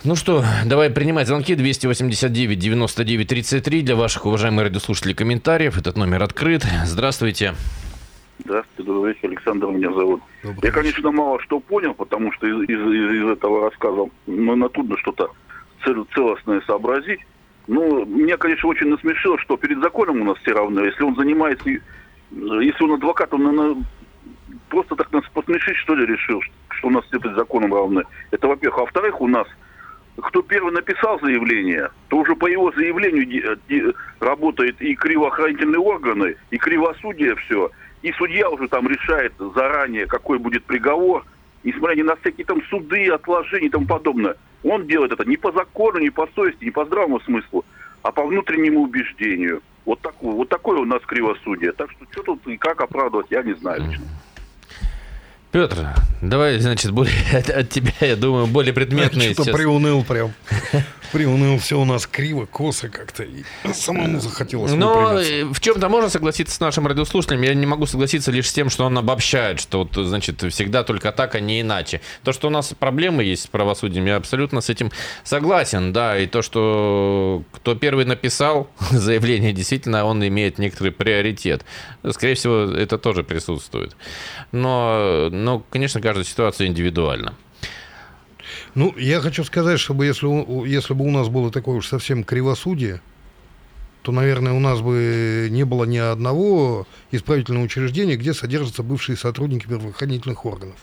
Ну 0.05 0.17
что, 0.17 0.45
давай 0.67 0.91
принимать 0.91 1.29
звонки 1.29 1.55
289 1.55 2.59
99 2.59 3.29
33 3.29 3.83
для 3.83 3.95
ваших 3.95 4.27
уважаемых 4.27 4.65
радиослушателей 4.65 5.15
комментариев. 5.15 5.79
Этот 5.79 5.97
номер 5.97 6.25
открыт. 6.25 6.67
Здравствуйте. 6.85 7.55
Здравствуйте, 8.45 8.91
добрый 8.91 9.13
вечер. 9.15 9.29
Александр 9.29 9.69
меня 9.69 9.93
зовут. 9.93 10.21
Добрый 10.43 10.61
Я, 10.65 10.73
конечно, 10.73 11.13
мало 11.13 11.41
что 11.41 11.61
понял, 11.61 11.95
потому 11.95 12.33
что 12.33 12.49
из, 12.49 12.69
из, 12.69 12.81
из 12.81 13.31
этого 13.31 13.71
рассказа 13.71 14.11
ну, 14.27 14.57
на 14.57 14.69
трудно 14.69 14.97
что-то 14.99 15.31
целостное 16.15 16.61
сообразить. 16.67 17.21
Ну, 17.69 18.05
меня, 18.05 18.37
конечно, 18.37 18.69
очень 18.69 18.89
насмешило, 18.89 19.39
что 19.39 19.57
перед 19.57 19.81
законом 19.81 20.21
у 20.21 20.25
нас 20.25 20.39
все 20.39 20.53
равны. 20.53 20.81
Если 20.81 21.03
он 21.03 21.15
занимается, 21.15 21.71
если 22.31 22.83
он 22.85 22.93
адвокат, 22.93 23.33
он, 23.35 23.45
наверное, 23.45 23.85
просто 24.69 24.97
так 24.97 25.13
нас 25.13 25.25
посмешить, 25.33 25.77
что 25.77 25.95
ли, 25.95 26.07
решил, 26.07 26.41
что 26.71 26.89
у 26.89 26.91
нас 26.91 27.05
все 27.07 27.21
перед 27.21 27.37
законом 27.37 27.73
равны. 27.73 28.03
Это, 28.31 28.49
во-первых. 28.49 28.79
А 28.79 28.81
во-вторых, 28.83 29.21
у 29.21 29.29
нас, 29.29 29.47
кто 30.21 30.43
первый 30.43 30.73
написал 30.73 31.21
заявление, 31.21 31.91
то 32.09 32.19
уже 32.19 32.35
по 32.35 32.47
его 32.47 32.73
заявлению 32.73 33.95
работают 34.19 34.81
и 34.81 34.95
кривоохранительные 34.97 35.81
органы, 35.81 36.37
и 36.51 36.59
кривосудие 36.59 37.37
все. 37.37 37.71
И 38.03 38.11
судья 38.13 38.51
уже 38.51 38.67
там 38.67 38.89
решает 38.89 39.33
заранее, 39.55 40.07
какой 40.07 40.39
будет 40.39 40.65
приговор, 40.65 41.25
несмотря 41.63 41.95
ни 41.95 42.03
на 42.03 42.17
всякие 42.17 42.45
там 42.45 42.61
суды, 42.65 43.09
отложения 43.09 43.67
и 43.67 43.71
тому 43.71 43.87
подобное. 43.87 44.35
Он 44.65 44.87
делает 44.87 45.13
это 45.13 45.25
не 45.25 45.37
по 45.37 45.53
закону, 45.53 45.99
не 45.99 46.11
по 46.11 46.29
совести, 46.35 46.65
не 46.65 46.71
по 46.71 46.85
здравому 46.85 47.21
смыслу, 47.21 47.65
а 48.03 48.13
по 48.13 48.25
внутреннему 48.25 48.83
убеждению. 48.83 49.63
Вот, 49.85 50.01
такое, 50.01 50.33
вот 50.33 50.49
такое 50.49 50.79
у 50.79 50.85
нас 50.85 51.03
кривосудие. 51.03 51.73
Так 51.73 51.91
что 51.91 52.05
что 52.13 52.23
тут 52.23 52.47
и 52.47 52.57
как 52.57 52.81
оправдывать, 52.81 53.27
я 53.31 53.43
не 53.43 53.55
знаю 53.55 53.83
лично. 53.83 54.05
Петр, 55.53 55.87
давай, 56.23 56.59
значит, 56.61 56.93
более, 56.93 57.15
от, 57.35 57.51
от 57.51 57.69
тебя, 57.69 57.93
я 58.01 58.17
думаю, 58.17 58.47
более 58.47 58.73
предметные 58.73 59.35
Что-то 59.35 59.53
приуныл 59.53 60.03
прям. 60.03 60.33
Приуныл, 61.13 61.59
все 61.59 61.79
у 61.79 61.85
нас 61.85 62.07
криво, 62.07 62.47
косо 62.47 62.89
как-то. 62.89 63.23
И 63.23 63.45
самому 63.75 64.19
захотелось 64.19 64.73
Но 64.73 65.19
в 65.53 65.61
чем-то 65.61 65.91
можно 65.91 66.09
согласиться 66.09 66.55
с 66.55 66.61
нашим 66.61 66.87
радиослушателем. 66.87 67.43
Я 67.43 67.53
не 67.53 67.67
могу 67.67 67.85
согласиться 67.85 68.31
лишь 68.31 68.49
с 68.49 68.53
тем, 68.55 68.71
что 68.71 68.87
он 68.87 68.97
обобщает, 68.97 69.61
что 69.61 69.81
вот, 69.81 69.95
значит, 70.07 70.43
всегда 70.51 70.85
только 70.85 71.13
так, 71.13 71.35
а 71.35 71.41
не 71.41 71.61
иначе. 71.61 72.01
То, 72.25 72.33
что 72.33 72.47
у 72.47 72.51
нас 72.51 72.73
проблемы 72.73 73.23
есть 73.23 73.43
с 73.43 73.47
правосудием, 73.47 74.07
я 74.07 74.17
абсолютно 74.17 74.63
с 74.63 74.71
этим 74.71 74.91
согласен, 75.23 75.93
да. 75.93 76.17
И 76.19 76.27
то, 76.27 76.41
что 76.41 77.43
кто 77.53 77.75
первый 77.75 78.07
написал 78.07 78.71
заявление, 78.91 79.53
действительно, 79.53 80.07
он 80.07 80.27
имеет 80.27 80.57
некоторый 80.57 80.93
приоритет. 80.93 81.67
Скорее 82.11 82.37
всего, 82.37 82.75
это 82.75 82.97
тоже 82.97 83.23
присутствует. 83.23 83.95
Но 84.51 85.29
но, 85.45 85.65
конечно, 85.71 86.01
каждая 86.01 86.25
ситуация 86.25 86.67
индивидуальна. 86.67 87.35
Ну, 88.75 88.97
я 88.97 89.21
хочу 89.21 89.45
сказать, 89.45 89.79
чтобы 89.79 90.07
если, 90.07 90.27
если 90.67 90.95
бы 90.95 91.05
у 91.05 91.11
нас 91.11 91.29
было 91.29 91.51
такое 91.51 91.77
уж 91.77 91.87
совсем 91.87 92.25
кривосудие, 92.25 93.01
то, 94.03 94.13
наверное, 94.13 94.53
у 94.53 94.61
нас 94.61 94.81
бы 94.81 95.49
не 95.51 95.65
было 95.65 95.85
ни 95.85 95.99
одного 95.99 96.87
исправительного 97.11 97.65
учреждения, 97.65 98.17
где 98.17 98.35
содержатся 98.35 98.83
бывшие 98.83 99.17
сотрудники 99.17 99.67
правоохранительных 99.67 100.45
органов. 100.45 100.77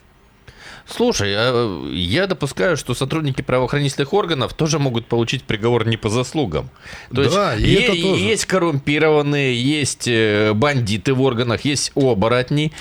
Слушай, 0.90 1.34
а, 1.36 1.88
я 1.92 2.28
допускаю, 2.28 2.76
что 2.78 2.94
сотрудники 2.94 3.42
правоохранительных 3.42 4.14
органов 4.14 4.54
тоже 4.54 4.80
могут 4.80 5.06
получить 5.06 5.44
приговор 5.44 5.88
не 5.88 5.98
по 5.98 6.10
заслугам. 6.10 6.70
То 7.14 7.30
да, 7.30 7.54
есть, 7.54 7.68
и 7.68 7.74
это 7.74 8.02
тоже. 8.02 8.24
есть 8.24 8.46
коррумпированные, 8.46 9.62
есть 9.62 10.08
э, 10.08 10.54
бандиты 10.54 11.14
в 11.14 11.22
органах, 11.22 11.66
есть 11.66 11.92
оборотни, 11.96 12.72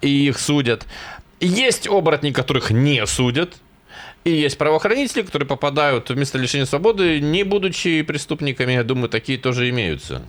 и 0.00 0.28
их 0.28 0.38
судят. 0.38 0.86
Есть 1.40 1.88
оборотни, 1.88 2.30
которых 2.30 2.70
не 2.70 3.04
судят, 3.06 3.54
и 4.24 4.30
есть 4.30 4.56
правоохранители, 4.56 5.22
которые 5.22 5.48
попадают 5.48 6.08
в 6.08 6.16
место 6.16 6.38
лишения 6.38 6.66
свободы, 6.66 7.20
не 7.20 7.42
будучи 7.42 8.02
преступниками. 8.02 8.72
Я 8.72 8.84
думаю, 8.84 9.08
такие 9.08 9.36
тоже 9.36 9.68
имеются. 9.70 10.22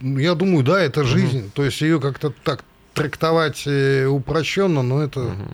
Я 0.00 0.34
думаю, 0.34 0.62
да, 0.64 0.80
это 0.80 1.02
жизнь. 1.02 1.40
Угу. 1.40 1.50
То 1.54 1.64
есть 1.64 1.80
ее 1.80 2.00
как-то 2.00 2.32
так 2.44 2.64
трактовать 2.94 3.64
э, 3.66 4.06
упрощенно, 4.06 4.82
но 4.82 5.02
это... 5.02 5.20
Угу. 5.20 5.44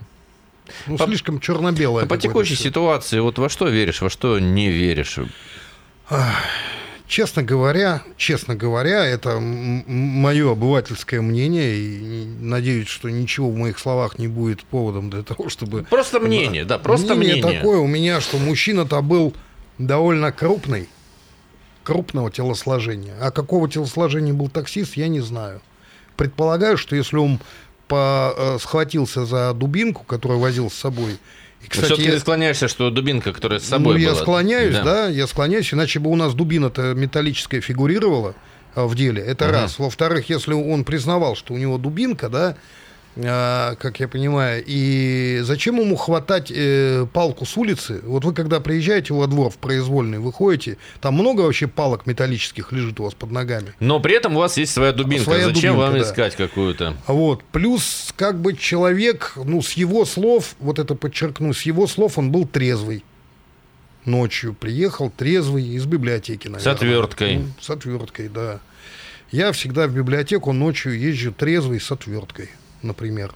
Ну, 0.87 0.97
по, 0.97 1.05
слишком 1.05 1.39
черно-белое. 1.39 2.05
По 2.05 2.17
текущей 2.17 2.55
все. 2.55 2.65
ситуации, 2.65 3.19
вот 3.19 3.37
во 3.37 3.49
что 3.49 3.67
веришь, 3.67 4.01
во 4.01 4.09
что 4.09 4.39
не 4.39 4.69
веришь? 4.69 5.19
Честно 7.07 7.43
говоря, 7.43 8.03
честно 8.15 8.55
говоря, 8.55 9.05
это 9.05 9.37
мое 9.41 10.53
обывательское 10.53 11.21
мнение, 11.21 11.75
и 11.75 12.25
надеюсь, 12.39 12.87
что 12.87 13.09
ничего 13.09 13.49
в 13.49 13.57
моих 13.57 13.79
словах 13.79 14.17
не 14.17 14.29
будет 14.29 14.63
поводом 14.63 15.09
для 15.09 15.21
того, 15.21 15.49
чтобы... 15.49 15.83
Просто 15.83 16.21
мнение, 16.21 16.63
да, 16.63 16.79
просто 16.79 17.15
мнение. 17.15 17.43
Мнение 17.43 17.59
такое 17.59 17.79
у 17.79 17.87
меня, 17.87 18.21
что 18.21 18.37
мужчина-то 18.37 19.01
был 19.01 19.33
довольно 19.77 20.31
крупный, 20.31 20.87
крупного 21.83 22.31
телосложения. 22.31 23.15
А 23.19 23.31
какого 23.31 23.69
телосложения 23.69 24.33
был 24.33 24.47
таксист, 24.47 24.95
я 24.95 25.09
не 25.09 25.19
знаю. 25.19 25.61
Предполагаю, 26.15 26.77
что 26.77 26.95
если 26.95 27.17
он 27.17 27.41
по, 27.91 28.33
э, 28.37 28.57
схватился 28.61 29.25
за 29.25 29.53
дубинку, 29.53 30.05
которую 30.05 30.39
возил 30.39 30.71
с 30.71 30.75
собой. 30.75 31.19
И, 31.61 31.67
кстати, 31.67 31.87
все-таки 31.87 32.07
я... 32.07 32.13
ты 32.13 32.19
склоняешься, 32.21 32.69
что 32.69 32.89
дубинка, 32.89 33.33
которая 33.33 33.59
с 33.59 33.65
собой 33.65 33.99
ну, 33.99 34.05
была. 34.05 34.15
я 34.15 34.15
склоняюсь, 34.15 34.75
да. 34.75 34.83
да, 34.83 35.07
я 35.09 35.27
склоняюсь, 35.27 35.73
иначе 35.73 35.99
бы 35.99 36.09
у 36.09 36.15
нас 36.15 36.33
дубина-то 36.33 36.93
металлическая 36.93 37.59
фигурировала 37.59 38.33
э, 38.75 38.85
в 38.85 38.95
деле. 38.95 39.21
Это 39.21 39.45
угу. 39.45 39.53
раз. 39.53 39.77
Во-вторых, 39.77 40.29
если 40.29 40.53
он 40.53 40.85
признавал, 40.85 41.35
что 41.35 41.53
у 41.53 41.57
него 41.57 41.77
дубинка, 41.77 42.29
да, 42.29 42.47
а, 42.49 42.55
как 43.15 43.99
я 43.99 44.07
понимаю. 44.07 44.63
И 44.65 45.39
зачем 45.43 45.79
ему 45.79 45.95
хватать 45.95 46.51
э, 46.53 47.05
палку 47.11 47.45
с 47.45 47.57
улицы? 47.57 48.01
Вот 48.03 48.23
вы 48.23 48.33
когда 48.33 48.59
приезжаете 48.61 49.13
во 49.13 49.27
двор 49.27 49.51
в 49.51 49.57
произвольный, 49.57 50.19
выходите, 50.19 50.77
там 51.01 51.15
много 51.15 51.41
вообще 51.41 51.67
палок 51.67 52.05
металлических 52.05 52.71
лежит 52.71 52.99
у 52.99 53.03
вас 53.03 53.13
под 53.13 53.31
ногами. 53.31 53.73
Но 53.79 53.99
при 53.99 54.15
этом 54.15 54.37
у 54.37 54.39
вас 54.39 54.57
есть 54.57 54.73
своя 54.73 54.93
дубинка. 54.93 55.25
Своя 55.25 55.47
зачем 55.47 55.73
дубинка, 55.73 55.77
вам 55.77 55.93
да. 55.93 56.01
искать 56.01 56.35
какую-то? 56.35 56.95
Вот. 57.07 57.43
Плюс 57.51 58.13
как 58.15 58.39
бы 58.39 58.55
человек, 58.55 59.33
ну, 59.35 59.61
с 59.61 59.73
его 59.73 60.05
слов, 60.05 60.55
вот 60.59 60.79
это 60.79 60.95
подчеркну, 60.95 61.53
с 61.53 61.63
его 61.63 61.87
слов 61.87 62.17
он 62.17 62.31
был 62.31 62.47
трезвый. 62.47 63.03
Ночью 64.05 64.53
приехал 64.53 65.11
трезвый 65.11 65.63
из 65.63 65.85
библиотеки, 65.85 66.47
наверное. 66.47 66.73
С 66.73 66.75
отверткой. 66.75 67.37
Ну, 67.37 67.47
с 67.59 67.69
отверткой, 67.69 68.29
да. 68.29 68.61
Я 69.31 69.51
всегда 69.51 69.87
в 69.87 69.93
библиотеку 69.93 70.53
ночью 70.53 70.97
езжу 70.99 71.31
трезвый 71.31 71.79
с 71.79 71.91
отверткой 71.91 72.49
например. 72.83 73.33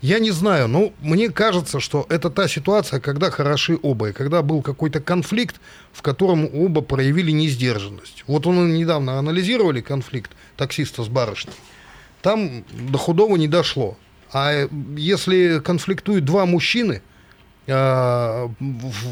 Я 0.00 0.18
не 0.18 0.30
знаю, 0.30 0.68
но 0.68 0.92
мне 1.00 1.30
кажется, 1.30 1.80
что 1.80 2.06
это 2.08 2.30
та 2.30 2.48
ситуация, 2.48 3.00
когда 3.00 3.30
хороши 3.30 3.78
оба, 3.82 4.10
и 4.10 4.12
когда 4.12 4.42
был 4.42 4.62
какой-то 4.62 5.00
конфликт, 5.00 5.56
в 5.92 6.02
котором 6.02 6.48
оба 6.54 6.80
проявили 6.80 7.32
несдержанность. 7.32 8.24
Вот 8.26 8.46
он 8.46 8.74
недавно 8.74 9.18
анализировали 9.18 9.80
конфликт 9.80 10.30
таксиста 10.56 11.02
с 11.02 11.08
барышней. 11.08 11.54
Там 12.22 12.64
до 12.72 12.98
худого 12.98 13.36
не 13.36 13.48
дошло. 13.48 13.96
А 14.32 14.68
если 14.96 15.60
конфликтуют 15.60 16.24
два 16.24 16.46
мужчины– 16.46 17.02
в, 17.68 18.50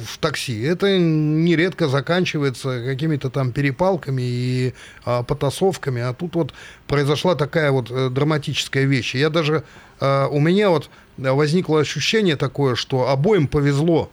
в 0.06 0.18
такси. 0.18 0.62
Это 0.62 0.98
нередко 0.98 1.88
заканчивается 1.88 2.82
какими-то 2.84 3.28
там 3.28 3.52
перепалками 3.52 4.22
и 4.22 4.74
а, 5.04 5.22
потасовками. 5.22 6.00
А 6.00 6.14
тут 6.14 6.34
вот 6.34 6.54
произошла 6.86 7.34
такая 7.34 7.70
вот 7.70 7.90
э, 7.90 8.08
драматическая 8.08 8.84
вещь. 8.84 9.14
Я 9.14 9.28
даже 9.28 9.64
а, 10.00 10.28
у 10.28 10.40
меня 10.40 10.70
вот 10.70 10.88
возникло 11.18 11.80
ощущение 11.80 12.36
такое, 12.36 12.74
что 12.74 13.10
обоим 13.10 13.46
повезло 13.46 14.10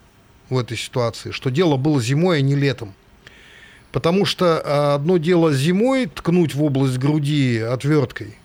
в 0.50 0.58
этой 0.58 0.78
ситуации, 0.78 1.32
что 1.32 1.50
дело 1.50 1.78
было 1.78 2.02
зимой, 2.02 2.40
а 2.40 2.42
не 2.42 2.56
летом. 2.56 2.94
Потому 3.92 4.26
что 4.26 4.62
а, 4.66 4.96
одно 4.96 5.18
дело 5.18 5.54
зимой 5.54 6.08
ткнуть 6.08 6.56
в 6.56 6.64
область 6.64 6.98
груди 6.98 7.60
отверткой, 7.60 8.38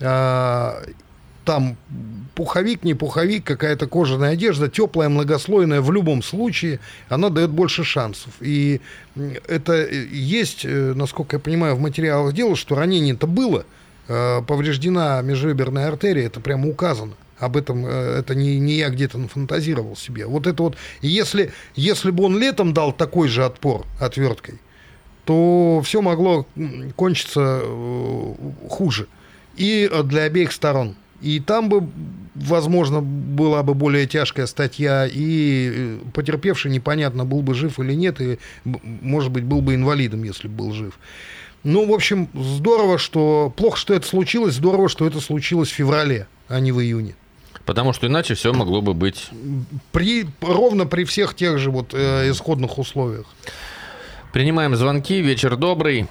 а, 0.00 0.82
там 1.46 1.76
пуховик, 2.34 2.82
не 2.84 2.92
пуховик, 2.92 3.44
какая-то 3.44 3.86
кожаная 3.86 4.32
одежда, 4.32 4.68
теплая, 4.68 5.08
многослойная, 5.08 5.80
в 5.80 5.90
любом 5.90 6.22
случае, 6.22 6.80
она 7.08 7.30
дает 7.30 7.50
больше 7.50 7.84
шансов. 7.84 8.32
И 8.40 8.82
это 9.48 9.86
есть, 9.86 10.64
э, 10.64 10.92
насколько 10.94 11.36
я 11.36 11.40
понимаю, 11.40 11.76
в 11.76 11.80
материалах 11.80 12.34
дела, 12.34 12.56
что 12.56 12.74
ранение-то 12.74 13.26
было, 13.26 13.64
э, 14.08 14.42
повреждена 14.42 15.22
межреберная 15.22 15.88
артерия, 15.88 16.26
это 16.26 16.40
прямо 16.40 16.68
указано. 16.68 17.14
Об 17.38 17.56
этом 17.56 17.86
э, 17.86 18.18
это 18.18 18.34
не, 18.34 18.58
не 18.58 18.74
я 18.74 18.90
где-то 18.90 19.16
нафантазировал 19.16 19.96
себе. 19.96 20.26
Вот 20.26 20.46
это 20.46 20.62
вот, 20.62 20.76
если, 21.00 21.52
если 21.76 22.10
бы 22.10 22.24
он 22.24 22.38
летом 22.38 22.74
дал 22.74 22.92
такой 22.92 23.28
же 23.28 23.44
отпор 23.44 23.86
отверткой, 24.00 24.58
то 25.24 25.80
все 25.84 26.02
могло 26.02 26.46
кончиться 26.96 27.62
хуже. 28.68 29.06
И 29.56 29.90
для 30.04 30.22
обеих 30.22 30.52
сторон. 30.52 30.96
И 31.22 31.40
там 31.40 31.68
бы, 31.68 31.88
возможно, 32.34 33.00
была 33.00 33.62
бы 33.62 33.74
более 33.74 34.06
тяжкая 34.06 34.46
статья, 34.46 35.06
и 35.06 35.72
э, 35.74 35.98
потерпевший 36.12 36.70
непонятно, 36.70 37.24
был 37.24 37.42
бы 37.42 37.54
жив 37.54 37.78
или 37.80 37.94
нет, 37.94 38.20
и, 38.20 38.38
может 38.64 39.30
быть, 39.32 39.44
был 39.44 39.60
бы 39.60 39.74
инвалидом, 39.74 40.22
если 40.24 40.48
бы 40.48 40.54
был 40.64 40.72
жив. 40.72 40.98
Ну, 41.64 41.86
в 41.86 41.92
общем, 41.92 42.28
здорово, 42.34 42.98
что... 42.98 43.52
Плохо, 43.56 43.76
что 43.76 43.94
это 43.94 44.06
случилось, 44.06 44.54
здорово, 44.54 44.88
что 44.88 45.06
это 45.06 45.20
случилось 45.20 45.68
в 45.68 45.74
феврале, 45.74 46.28
а 46.48 46.60
не 46.60 46.70
в 46.70 46.80
июне. 46.80 47.16
Потому 47.64 47.92
что 47.92 48.06
иначе 48.06 48.34
все 48.34 48.52
могло 48.52 48.80
бы 48.82 48.94
быть... 48.94 49.28
При, 49.90 50.26
ровно 50.40 50.86
при 50.86 51.04
всех 51.04 51.34
тех 51.34 51.58
же 51.58 51.72
вот 51.72 51.92
э, 51.92 52.30
исходных 52.30 52.78
условиях. 52.78 53.26
Принимаем 54.32 54.76
звонки. 54.76 55.20
Вечер 55.20 55.56
добрый. 55.56 56.06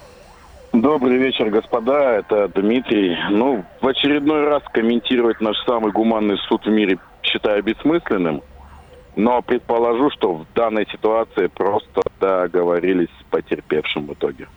Добрый 0.82 1.16
вечер, 1.16 1.48
господа. 1.48 2.18
Это 2.18 2.48
Дмитрий. 2.48 3.16
Ну, 3.30 3.64
в 3.80 3.86
очередной 3.86 4.44
раз 4.44 4.62
комментировать 4.74 5.40
наш 5.40 5.56
самый 5.64 5.90
гуманный 5.90 6.36
суд 6.48 6.66
в 6.66 6.68
мире 6.68 6.98
считаю 7.22 7.62
бессмысленным. 7.62 8.42
Но 9.16 9.40
предположу, 9.40 10.10
что 10.10 10.34
в 10.34 10.46
данной 10.54 10.86
ситуации 10.92 11.46
просто 11.46 12.02
договорились 12.20 13.08
с 13.08 13.24
потерпевшим 13.30 14.06
в 14.06 14.12
итоге. 14.12 14.48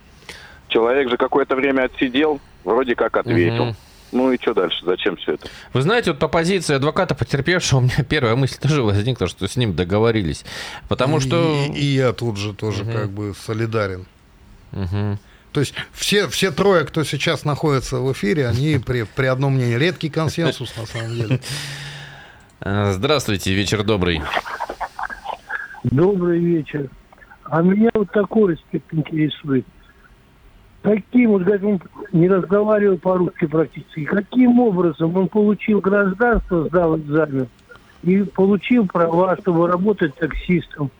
Человек 0.68 1.08
же 1.08 1.16
какое-то 1.16 1.56
время 1.56 1.84
отсидел, 1.84 2.38
вроде 2.64 2.94
как 2.94 3.16
ответил. 3.16 3.68
Угу. 3.68 3.74
Ну 4.12 4.32
и 4.32 4.38
что 4.38 4.52
дальше? 4.52 4.84
Зачем 4.84 5.16
все 5.16 5.34
это? 5.34 5.48
Вы 5.72 5.80
знаете, 5.80 6.10
вот 6.10 6.20
по 6.20 6.28
позиции 6.28 6.74
адвоката 6.74 7.14
потерпевшего 7.14 7.78
у 7.78 7.82
меня 7.82 8.04
первая 8.08 8.36
мысль 8.36 8.60
тоже 8.60 8.82
возникла, 8.82 9.26
что 9.26 9.48
с 9.48 9.56
ним 9.56 9.74
договорились. 9.74 10.44
Потому 10.86 11.16
и, 11.16 11.20
что... 11.20 11.64
И, 11.70 11.78
и 11.78 11.84
я 11.94 12.12
тут 12.12 12.36
же 12.36 12.52
тоже 12.52 12.82
угу. 12.82 12.92
как 12.92 13.08
бы 13.08 13.32
солидарен. 13.34 14.04
Угу. 14.72 15.18
То 15.52 15.60
есть 15.60 15.74
все, 15.92 16.28
все 16.28 16.50
трое, 16.50 16.84
кто 16.84 17.02
сейчас 17.02 17.44
находится 17.44 17.98
в 17.98 18.12
эфире, 18.12 18.46
они 18.46 18.78
при, 18.84 19.02
при 19.02 19.26
одном 19.26 19.54
мнении. 19.54 19.74
Редкий 19.76 20.08
консенсус, 20.08 20.76
на 20.76 20.86
самом 20.86 21.14
деле. 21.14 21.40
Э, 22.60 22.92
здравствуйте, 22.92 23.52
вечер 23.54 23.82
добрый. 23.82 24.20
Добрый 25.82 26.38
вечер. 26.38 26.88
А 27.44 27.62
меня 27.62 27.90
вот 27.94 28.10
такой 28.12 28.54
аспект 28.54 28.92
интересует. 28.92 29.66
Каким, 30.82 31.30
вот 31.30 31.42
говорит, 31.42 31.64
он 31.64 31.82
не 32.12 32.28
разговаривал 32.28 32.96
по-русски 32.98 33.46
практически, 33.46 34.04
каким 34.04 34.60
образом 34.60 35.14
он 35.16 35.28
получил 35.28 35.80
гражданство, 35.80 36.68
сдал 36.68 36.96
экзамен 36.96 37.48
и 38.02 38.22
получил 38.22 38.86
права, 38.86 39.36
чтобы 39.40 39.68
работать 39.68 40.14
таксистом? 40.14 40.90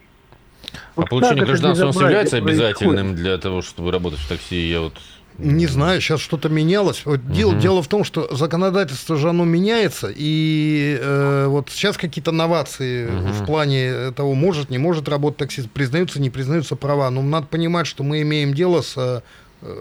А 0.96 1.02
получение 1.02 1.44
гражданства 1.44 1.85
у 1.85 1.88
нас 1.88 1.96
является 1.96 2.37
обязательным 2.37 3.14
для 3.14 3.38
того, 3.38 3.62
чтобы 3.62 3.92
работать 3.92 4.20
в 4.20 4.28
такси? 4.28 4.68
Я 4.68 4.80
вот 4.80 4.94
не 5.40 5.66
знаю, 5.66 6.00
сейчас 6.00 6.20
что-то 6.20 6.48
менялось. 6.48 7.02
Вот 7.04 7.20
угу. 7.20 7.33
дело, 7.33 7.54
дело 7.54 7.83
в 7.83 7.88
том, 7.88 8.04
что 8.04 8.35
законодательство 8.35 9.16
же 9.16 9.30
оно 9.30 9.44
меняется, 9.44 10.12
и 10.14 10.98
э, 11.00 11.46
вот 11.48 11.70
сейчас 11.70 11.96
какие-то 11.96 12.30
новации 12.30 13.06
угу. 13.06 13.28
в 13.33 13.46
плане 13.46 14.11
того, 14.12 14.35
может, 14.35 14.70
не 14.70 14.78
может 14.78 15.09
работать 15.09 15.38
таксист, 15.38 15.70
признаются, 15.70 16.20
не 16.20 16.30
признаются 16.30 16.76
права. 16.76 17.11
Но 17.11 17.22
надо 17.22 17.46
понимать, 17.46 17.87
что 17.87 18.02
мы 18.02 18.20
имеем 18.22 18.52
дело 18.52 18.83
с 18.83 18.94
э, 18.96 19.20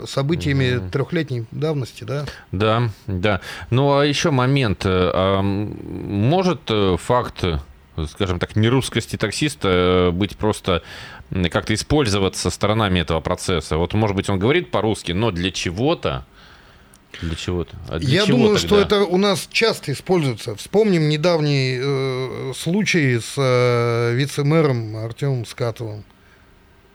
событиями 0.08 0.78
угу. 0.78 0.90
трехлетней 0.92 1.46
давности, 1.52 2.06
да? 2.06 2.26
Да, 2.52 2.90
да. 3.08 3.42
Ну 3.70 3.98
а 3.98 4.06
еще 4.06 4.32
момент. 4.32 4.86
Э, 4.86 5.12
а 5.14 5.42
может 5.42 6.62
э, 6.70 6.96
факт 6.98 7.44
скажем 8.08 8.40
так, 8.40 8.56
нерусскости 8.56 9.16
таксиста 9.16 9.68
э, 9.70 10.12
быть 10.12 10.38
просто 10.38 10.84
как-то 11.52 11.74
использоваться 11.74 12.50
сторонами 12.50 13.00
этого 13.00 13.20
процесса. 13.22 13.78
Вот, 13.78 13.94
может 13.94 14.16
быть, 14.16 14.30
он 14.30 14.40
говорит 14.40 14.72
по-русски, 14.72 15.12
но 15.12 15.32
для 15.32 15.52
чего-то 15.52 16.26
для 17.22 17.36
чего-то? 17.36 17.76
А 17.90 18.00
для 18.00 18.20
Я 18.20 18.26
чего 18.26 18.38
думаю, 18.38 18.56
тогда? 18.60 18.68
что 18.68 18.80
это 18.80 19.04
у 19.04 19.18
нас 19.18 19.48
часто 19.52 19.92
используется. 19.92 20.56
Вспомним 20.56 21.10
недавний 21.10 21.78
э, 21.82 22.54
случай 22.56 23.20
с 23.20 23.34
э, 23.36 24.14
вице-мэром 24.16 24.96
Артемом 24.96 25.46
Скатовым. 25.46 26.04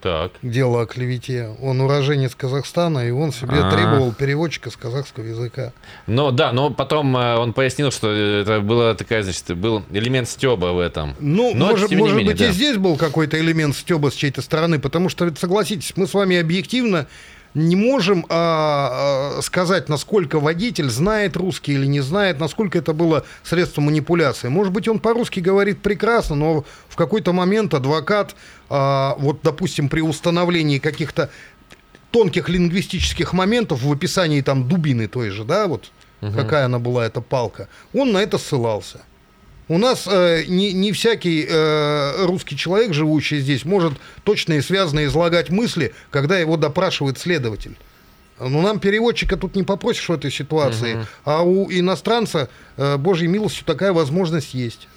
Так. 0.04 0.32
Дело 0.42 0.82
о 0.82 0.86
клевете. 0.86 1.56
Он 1.62 1.80
уроженец 1.80 2.34
Казахстана, 2.34 3.08
и 3.08 3.10
он 3.10 3.32
себе 3.32 3.54
А-а-а. 3.54 3.74
требовал 3.74 4.12
переводчика 4.12 4.68
с 4.68 4.76
казахского 4.76 5.24
языка. 5.24 5.72
Ну 6.06 6.30
да, 6.30 6.52
но 6.52 6.68
потом 6.68 7.16
э, 7.16 7.38
он 7.38 7.54
пояснил, 7.54 7.90
что 7.90 8.10
это 8.10 8.60
была 8.60 8.92
такая, 8.92 9.22
значит, 9.22 9.56
был 9.56 9.82
элемент 9.90 10.28
стеба 10.28 10.74
в 10.74 10.78
этом. 10.78 11.14
Ну, 11.20 11.54
но, 11.54 11.70
может, 11.70 11.90
может 11.92 12.16
менее, 12.16 12.32
быть, 12.32 12.38
да. 12.38 12.50
и 12.50 12.52
здесь 12.52 12.76
был 12.76 12.98
какой-то 12.98 13.40
элемент 13.40 13.74
стеба 13.74 14.10
с 14.10 14.14
чьей-то 14.14 14.42
стороны, 14.42 14.78
потому 14.78 15.08
что, 15.08 15.34
согласитесь, 15.36 15.94
мы 15.96 16.06
с 16.06 16.12
вами 16.12 16.36
объективно 16.36 17.06
не 17.54 17.76
можем 17.76 18.26
а, 18.28 19.36
а, 19.38 19.42
сказать, 19.42 19.88
насколько 19.88 20.40
водитель 20.40 20.90
знает 20.90 21.36
русский 21.36 21.72
или 21.72 21.86
не 21.86 22.00
знает, 22.00 22.40
насколько 22.40 22.78
это 22.78 22.92
было 22.92 23.24
средство 23.42 23.80
манипуляции. 23.80 24.48
Может 24.48 24.72
быть, 24.72 24.88
он 24.88 24.98
по-русски 24.98 25.40
говорит 25.40 25.80
прекрасно, 25.80 26.34
но 26.34 26.64
в 26.88 26.96
какой-то 26.96 27.32
момент 27.32 27.72
адвокат, 27.72 28.34
а, 28.68 29.14
вот, 29.18 29.38
допустим, 29.42 29.88
при 29.88 30.00
установлении 30.00 30.78
каких-то 30.78 31.30
тонких 32.10 32.48
лингвистических 32.48 33.32
моментов 33.32 33.82
в 33.82 33.92
описании 33.92 34.40
там 34.40 34.68
дубины 34.68 35.08
той 35.08 35.30
же, 35.30 35.44
да, 35.44 35.66
вот 35.66 35.90
угу. 36.20 36.32
какая 36.32 36.66
она 36.66 36.78
была, 36.78 37.06
эта 37.06 37.20
палка, 37.20 37.68
он 37.92 38.12
на 38.12 38.18
это 38.18 38.38
ссылался. 38.38 39.00
У 39.68 39.78
нас 39.78 40.06
э, 40.06 40.44
не, 40.46 40.72
не 40.72 40.92
всякий 40.92 41.46
э, 41.48 42.26
русский 42.26 42.56
человек, 42.56 42.92
живущий 42.92 43.38
здесь, 43.38 43.64
может 43.64 43.94
точно 44.22 44.54
и 44.54 44.60
связно 44.60 45.04
излагать 45.06 45.48
мысли, 45.50 45.94
когда 46.10 46.38
его 46.38 46.56
допрашивает 46.56 47.18
следователь. 47.18 47.76
Ну, 48.38 48.60
нам 48.60 48.78
переводчика 48.78 49.36
тут 49.36 49.54
не 49.54 49.62
попросишь 49.62 50.08
в 50.08 50.12
этой 50.12 50.30
ситуации, 50.30 50.96
угу. 50.96 51.04
а 51.24 51.42
у 51.42 51.70
иностранца, 51.70 52.50
э, 52.76 52.96
божьей 52.98 53.28
милостью, 53.28 53.64
такая 53.64 53.92
возможность 53.92 54.54
есть. 54.54 54.88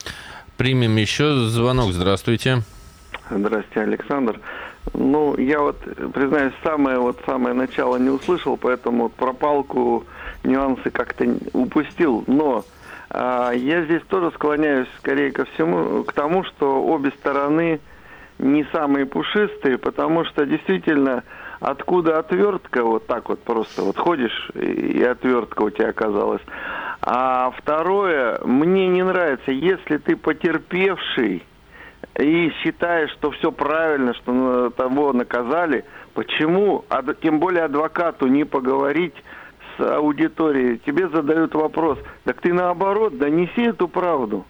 Примем 0.58 0.96
еще 0.98 1.48
звонок. 1.48 1.94
Здравствуйте. 1.94 2.64
Здравствуйте, 3.30 3.82
Александр. 3.82 4.40
Ну, 4.94 5.38
я 5.38 5.62
вот, 5.62 5.80
признаюсь, 6.14 6.54
самое 6.64 6.98
вот 6.98 7.20
самое 7.26 7.54
начало 7.54 7.98
не 7.98 8.10
услышал, 8.10 8.58
поэтому 8.58 9.10
про 9.10 9.34
палку 9.34 10.06
нюансы 10.44 10.90
как-то 10.90 11.26
упустил. 11.54 12.24
Но 12.28 12.66
я 13.14 13.84
здесь 13.86 14.04
тоже 14.10 14.32
склоняюсь 14.32 14.88
скорее 15.00 15.32
ко 15.32 15.46
всему, 15.46 16.04
к 16.04 16.14
тому, 16.14 16.44
что 16.44 16.84
обе 16.84 17.12
стороны 17.12 17.80
не 18.40 18.66
самые 18.72 19.06
пушистые, 19.06 19.78
потому 19.78 20.26
что 20.26 20.46
действительно 20.46 21.24
откуда 21.60 22.20
отвертка, 22.20 22.84
вот 22.84 23.08
так 23.08 23.30
вот 23.30 23.42
просто 23.44 23.82
вот 23.82 23.98
ходишь, 23.98 24.50
и 24.54 25.02
отвертка 25.04 25.64
у 25.64 25.70
тебя 25.70 25.90
оказалась. 25.90 26.42
А 27.02 27.52
второе, 27.58 28.40
мне 28.44 28.88
не 28.88 29.04
нравится, 29.04 29.52
если 29.52 29.98
ты 29.98 30.16
потерпевший 30.16 31.44
и 32.20 32.52
считаешь, 32.62 33.12
что 33.12 33.32
все 33.32 33.52
правильно, 33.52 34.14
что 34.16 34.70
того 34.72 35.14
наказали, 35.14 35.86
почему, 36.14 36.86
а 36.90 37.02
тем 37.14 37.40
более 37.40 37.64
адвокату 37.64 38.28
не 38.28 38.44
поговорить 38.44 39.16
аудитории, 39.80 40.80
тебе 40.86 41.10
задают 41.10 41.54
вопрос, 41.56 42.00
так 42.24 42.42
ты 42.42 42.54
наоборот, 42.54 43.18
донеси 43.18 43.70
эту 43.70 43.88
правду. 43.88 44.46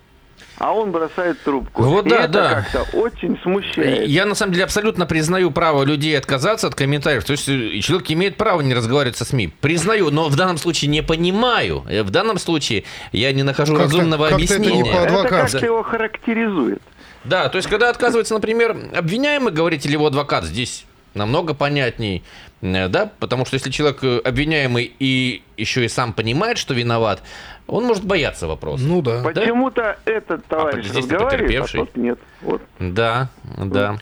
А 0.59 0.73
он 0.73 0.91
бросает 0.91 1.39
трубку. 1.41 1.83
Вот 1.83 2.07
и 2.07 2.09
да, 2.09 2.23
это 2.23 2.33
да. 2.33 2.53
как-то 2.55 2.97
очень 2.97 3.39
смущает. 3.43 4.07
Я 4.07 4.25
на 4.25 4.33
самом 4.33 4.53
деле 4.53 4.63
абсолютно 4.63 5.05
признаю 5.05 5.51
право 5.51 5.83
людей 5.83 6.17
отказаться 6.17 6.67
от 6.67 6.75
комментариев. 6.75 7.23
То 7.25 7.31
есть 7.31 7.47
э, 7.47 7.79
человек 7.79 8.09
имеет 8.09 8.37
право 8.37 8.61
не 8.61 8.73
разговаривать 8.73 9.17
со 9.17 9.25
СМИ. 9.25 9.49
Признаю, 9.61 10.09
но 10.09 10.29
в 10.29 10.35
данном 10.35 10.57
случае 10.57 10.89
не 10.89 11.03
понимаю. 11.03 11.83
Э, 11.87 12.01
в 12.01 12.09
данном 12.09 12.39
случае 12.39 12.85
я 13.11 13.31
не 13.33 13.43
нахожу 13.43 13.73
как 13.73 13.83
разумного 13.83 14.25
как 14.25 14.33
объяснения. 14.35 14.81
Это, 14.81 15.11
не 15.11 15.25
это 15.25 15.29
как 15.29 15.61
его 15.61 15.83
характеризует. 15.83 16.81
Да, 17.23 17.49
то 17.49 17.57
есть 17.57 17.69
когда 17.69 17.89
отказывается, 17.89 18.33
например, 18.33 18.75
обвиняемый 18.95 19.51
говорить 19.51 19.85
или 19.85 19.93
его 19.93 20.07
адвокат, 20.07 20.45
здесь 20.45 20.85
намного 21.13 21.53
понятней. 21.53 22.23
Э, 22.61 22.87
да, 22.87 23.11
потому 23.19 23.45
что 23.45 23.55
если 23.55 23.69
человек 23.69 24.03
э, 24.03 24.19
обвиняемый 24.19 24.91
и 24.99 25.43
еще 25.57 25.85
и 25.85 25.87
сам 25.87 26.13
понимает, 26.13 26.57
что 26.57 26.73
виноват, 26.73 27.23
он 27.67 27.85
может 27.85 28.05
бояться 28.05 28.47
вопроса. 28.47 28.83
Ну 28.83 29.01
да. 29.01 29.21
Почему-то 29.23 29.97
этот 30.05 30.41
а 30.47 30.49
товарищ 30.49 30.85
а, 30.85 30.89
здесь 30.89 31.03
разговаривает, 31.03 31.65
а 31.65 31.77
тот 31.77 31.97
нет. 31.97 32.19
Вот. 32.41 32.61
Да, 32.79 33.29
да. 33.57 33.97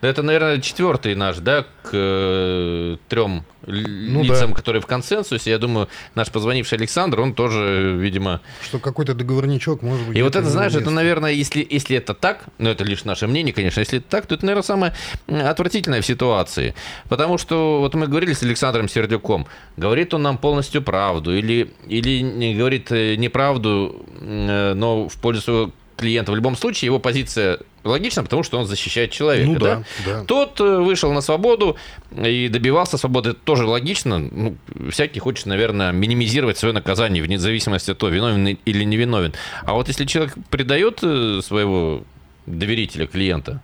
Это, 0.00 0.22
наверное, 0.22 0.60
четвертый 0.60 1.14
наш, 1.14 1.38
да, 1.38 1.64
к 1.82 1.90
э, 1.92 2.96
трем 3.08 3.44
ну, 3.66 4.22
лицам, 4.22 4.50
да. 4.50 4.56
которые 4.56 4.80
в 4.82 4.86
консенсусе. 4.86 5.50
Я 5.50 5.58
думаю, 5.58 5.88
наш 6.14 6.30
позвонивший 6.30 6.78
Александр, 6.78 7.20
он 7.20 7.34
тоже, 7.34 7.96
видимо... 7.98 8.40
Что 8.62 8.78
какой-то 8.78 9.14
договорничок, 9.14 9.82
может 9.82 10.06
быть... 10.06 10.16
И 10.16 10.22
вот 10.22 10.36
это, 10.36 10.48
знаешь, 10.48 10.72
место. 10.72 10.82
это, 10.82 10.90
наверное, 10.90 11.32
если, 11.32 11.66
если 11.68 11.96
это 11.96 12.14
так, 12.14 12.44
но 12.58 12.70
это 12.70 12.84
лишь 12.84 13.04
наше 13.04 13.26
мнение, 13.26 13.52
конечно, 13.52 13.80
если 13.80 13.98
это 13.98 14.08
так, 14.08 14.26
то 14.26 14.34
это, 14.34 14.44
наверное, 14.44 14.62
самое 14.62 14.92
отвратительное 15.26 16.00
в 16.00 16.06
ситуации. 16.06 16.74
Потому 17.08 17.38
что, 17.38 17.80
вот 17.80 17.94
мы 17.94 18.06
говорили 18.06 18.32
с 18.32 18.42
Александром 18.42 18.88
Сердюком, 18.88 19.46
говорит 19.76 20.14
он 20.14 20.22
нам 20.22 20.38
полностью 20.38 20.82
правду 20.82 21.36
или, 21.36 21.72
или 21.86 22.20
не 22.20 22.54
говорит 22.54 22.92
э, 22.92 23.16
неправду, 23.16 24.04
э, 24.20 24.74
но 24.74 25.08
в 25.08 25.16
пользу 25.16 25.72
клиента. 25.96 26.32
В 26.32 26.36
любом 26.36 26.56
случае, 26.56 26.86
его 26.86 26.98
позиция 26.98 27.58
логична, 27.84 28.22
потому 28.22 28.42
что 28.42 28.58
он 28.58 28.66
защищает 28.66 29.10
человека. 29.10 29.48
Ну, 29.50 29.58
да, 29.58 29.84
да? 30.04 30.20
Да. 30.20 30.24
Тот 30.24 30.60
э, 30.60 30.78
вышел 30.78 31.12
на 31.12 31.20
свободу 31.20 31.76
и 32.16 32.48
добивался 32.48 32.98
свободы. 32.98 33.30
Это 33.30 33.40
тоже 33.40 33.66
логично. 33.66 34.18
Ну, 34.18 34.56
всякий 34.90 35.20
хочет, 35.20 35.46
наверное, 35.46 35.92
минимизировать 35.92 36.58
свое 36.58 36.74
наказание, 36.74 37.22
вне 37.22 37.38
зависимости 37.38 37.90
от 37.90 37.98
того, 37.98 38.12
виновен 38.12 38.58
или 38.64 38.84
невиновен. 38.84 39.34
А 39.64 39.74
вот 39.74 39.88
если 39.88 40.04
человек 40.04 40.34
предает 40.50 41.00
э, 41.02 41.40
своего 41.42 42.02
доверителя, 42.46 43.06
клиента, 43.06 43.62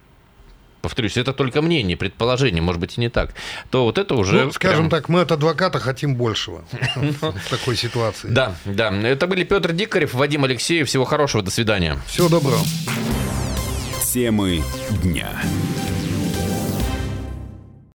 повторюсь, 0.82 1.16
это 1.16 1.32
только 1.32 1.62
мнение, 1.62 1.96
предположение, 1.96 2.60
может 2.60 2.80
быть, 2.80 2.98
и 2.98 3.00
не 3.00 3.08
так, 3.08 3.34
то 3.70 3.84
вот 3.84 3.98
это 3.98 4.14
уже... 4.14 4.44
Ну, 4.44 4.52
скажем 4.52 4.88
прям... 4.88 4.90
так, 4.90 5.08
мы 5.08 5.22
от 5.22 5.32
адвоката 5.32 5.78
хотим 5.78 6.16
большего 6.16 6.64
в 6.96 7.50
такой 7.50 7.76
ситуации. 7.76 8.28
Да, 8.28 8.54
да. 8.64 8.92
Это 8.92 9.26
были 9.26 9.44
Петр 9.44 9.72
Дикарев, 9.72 10.14
Вадим 10.14 10.44
Алексеев. 10.44 10.88
Всего 10.88 11.04
хорошего, 11.04 11.42
до 11.42 11.50
свидания. 11.50 11.96
Всего 12.06 12.28
доброго. 12.28 12.58
Темы 14.12 14.62
дня. 15.02 15.30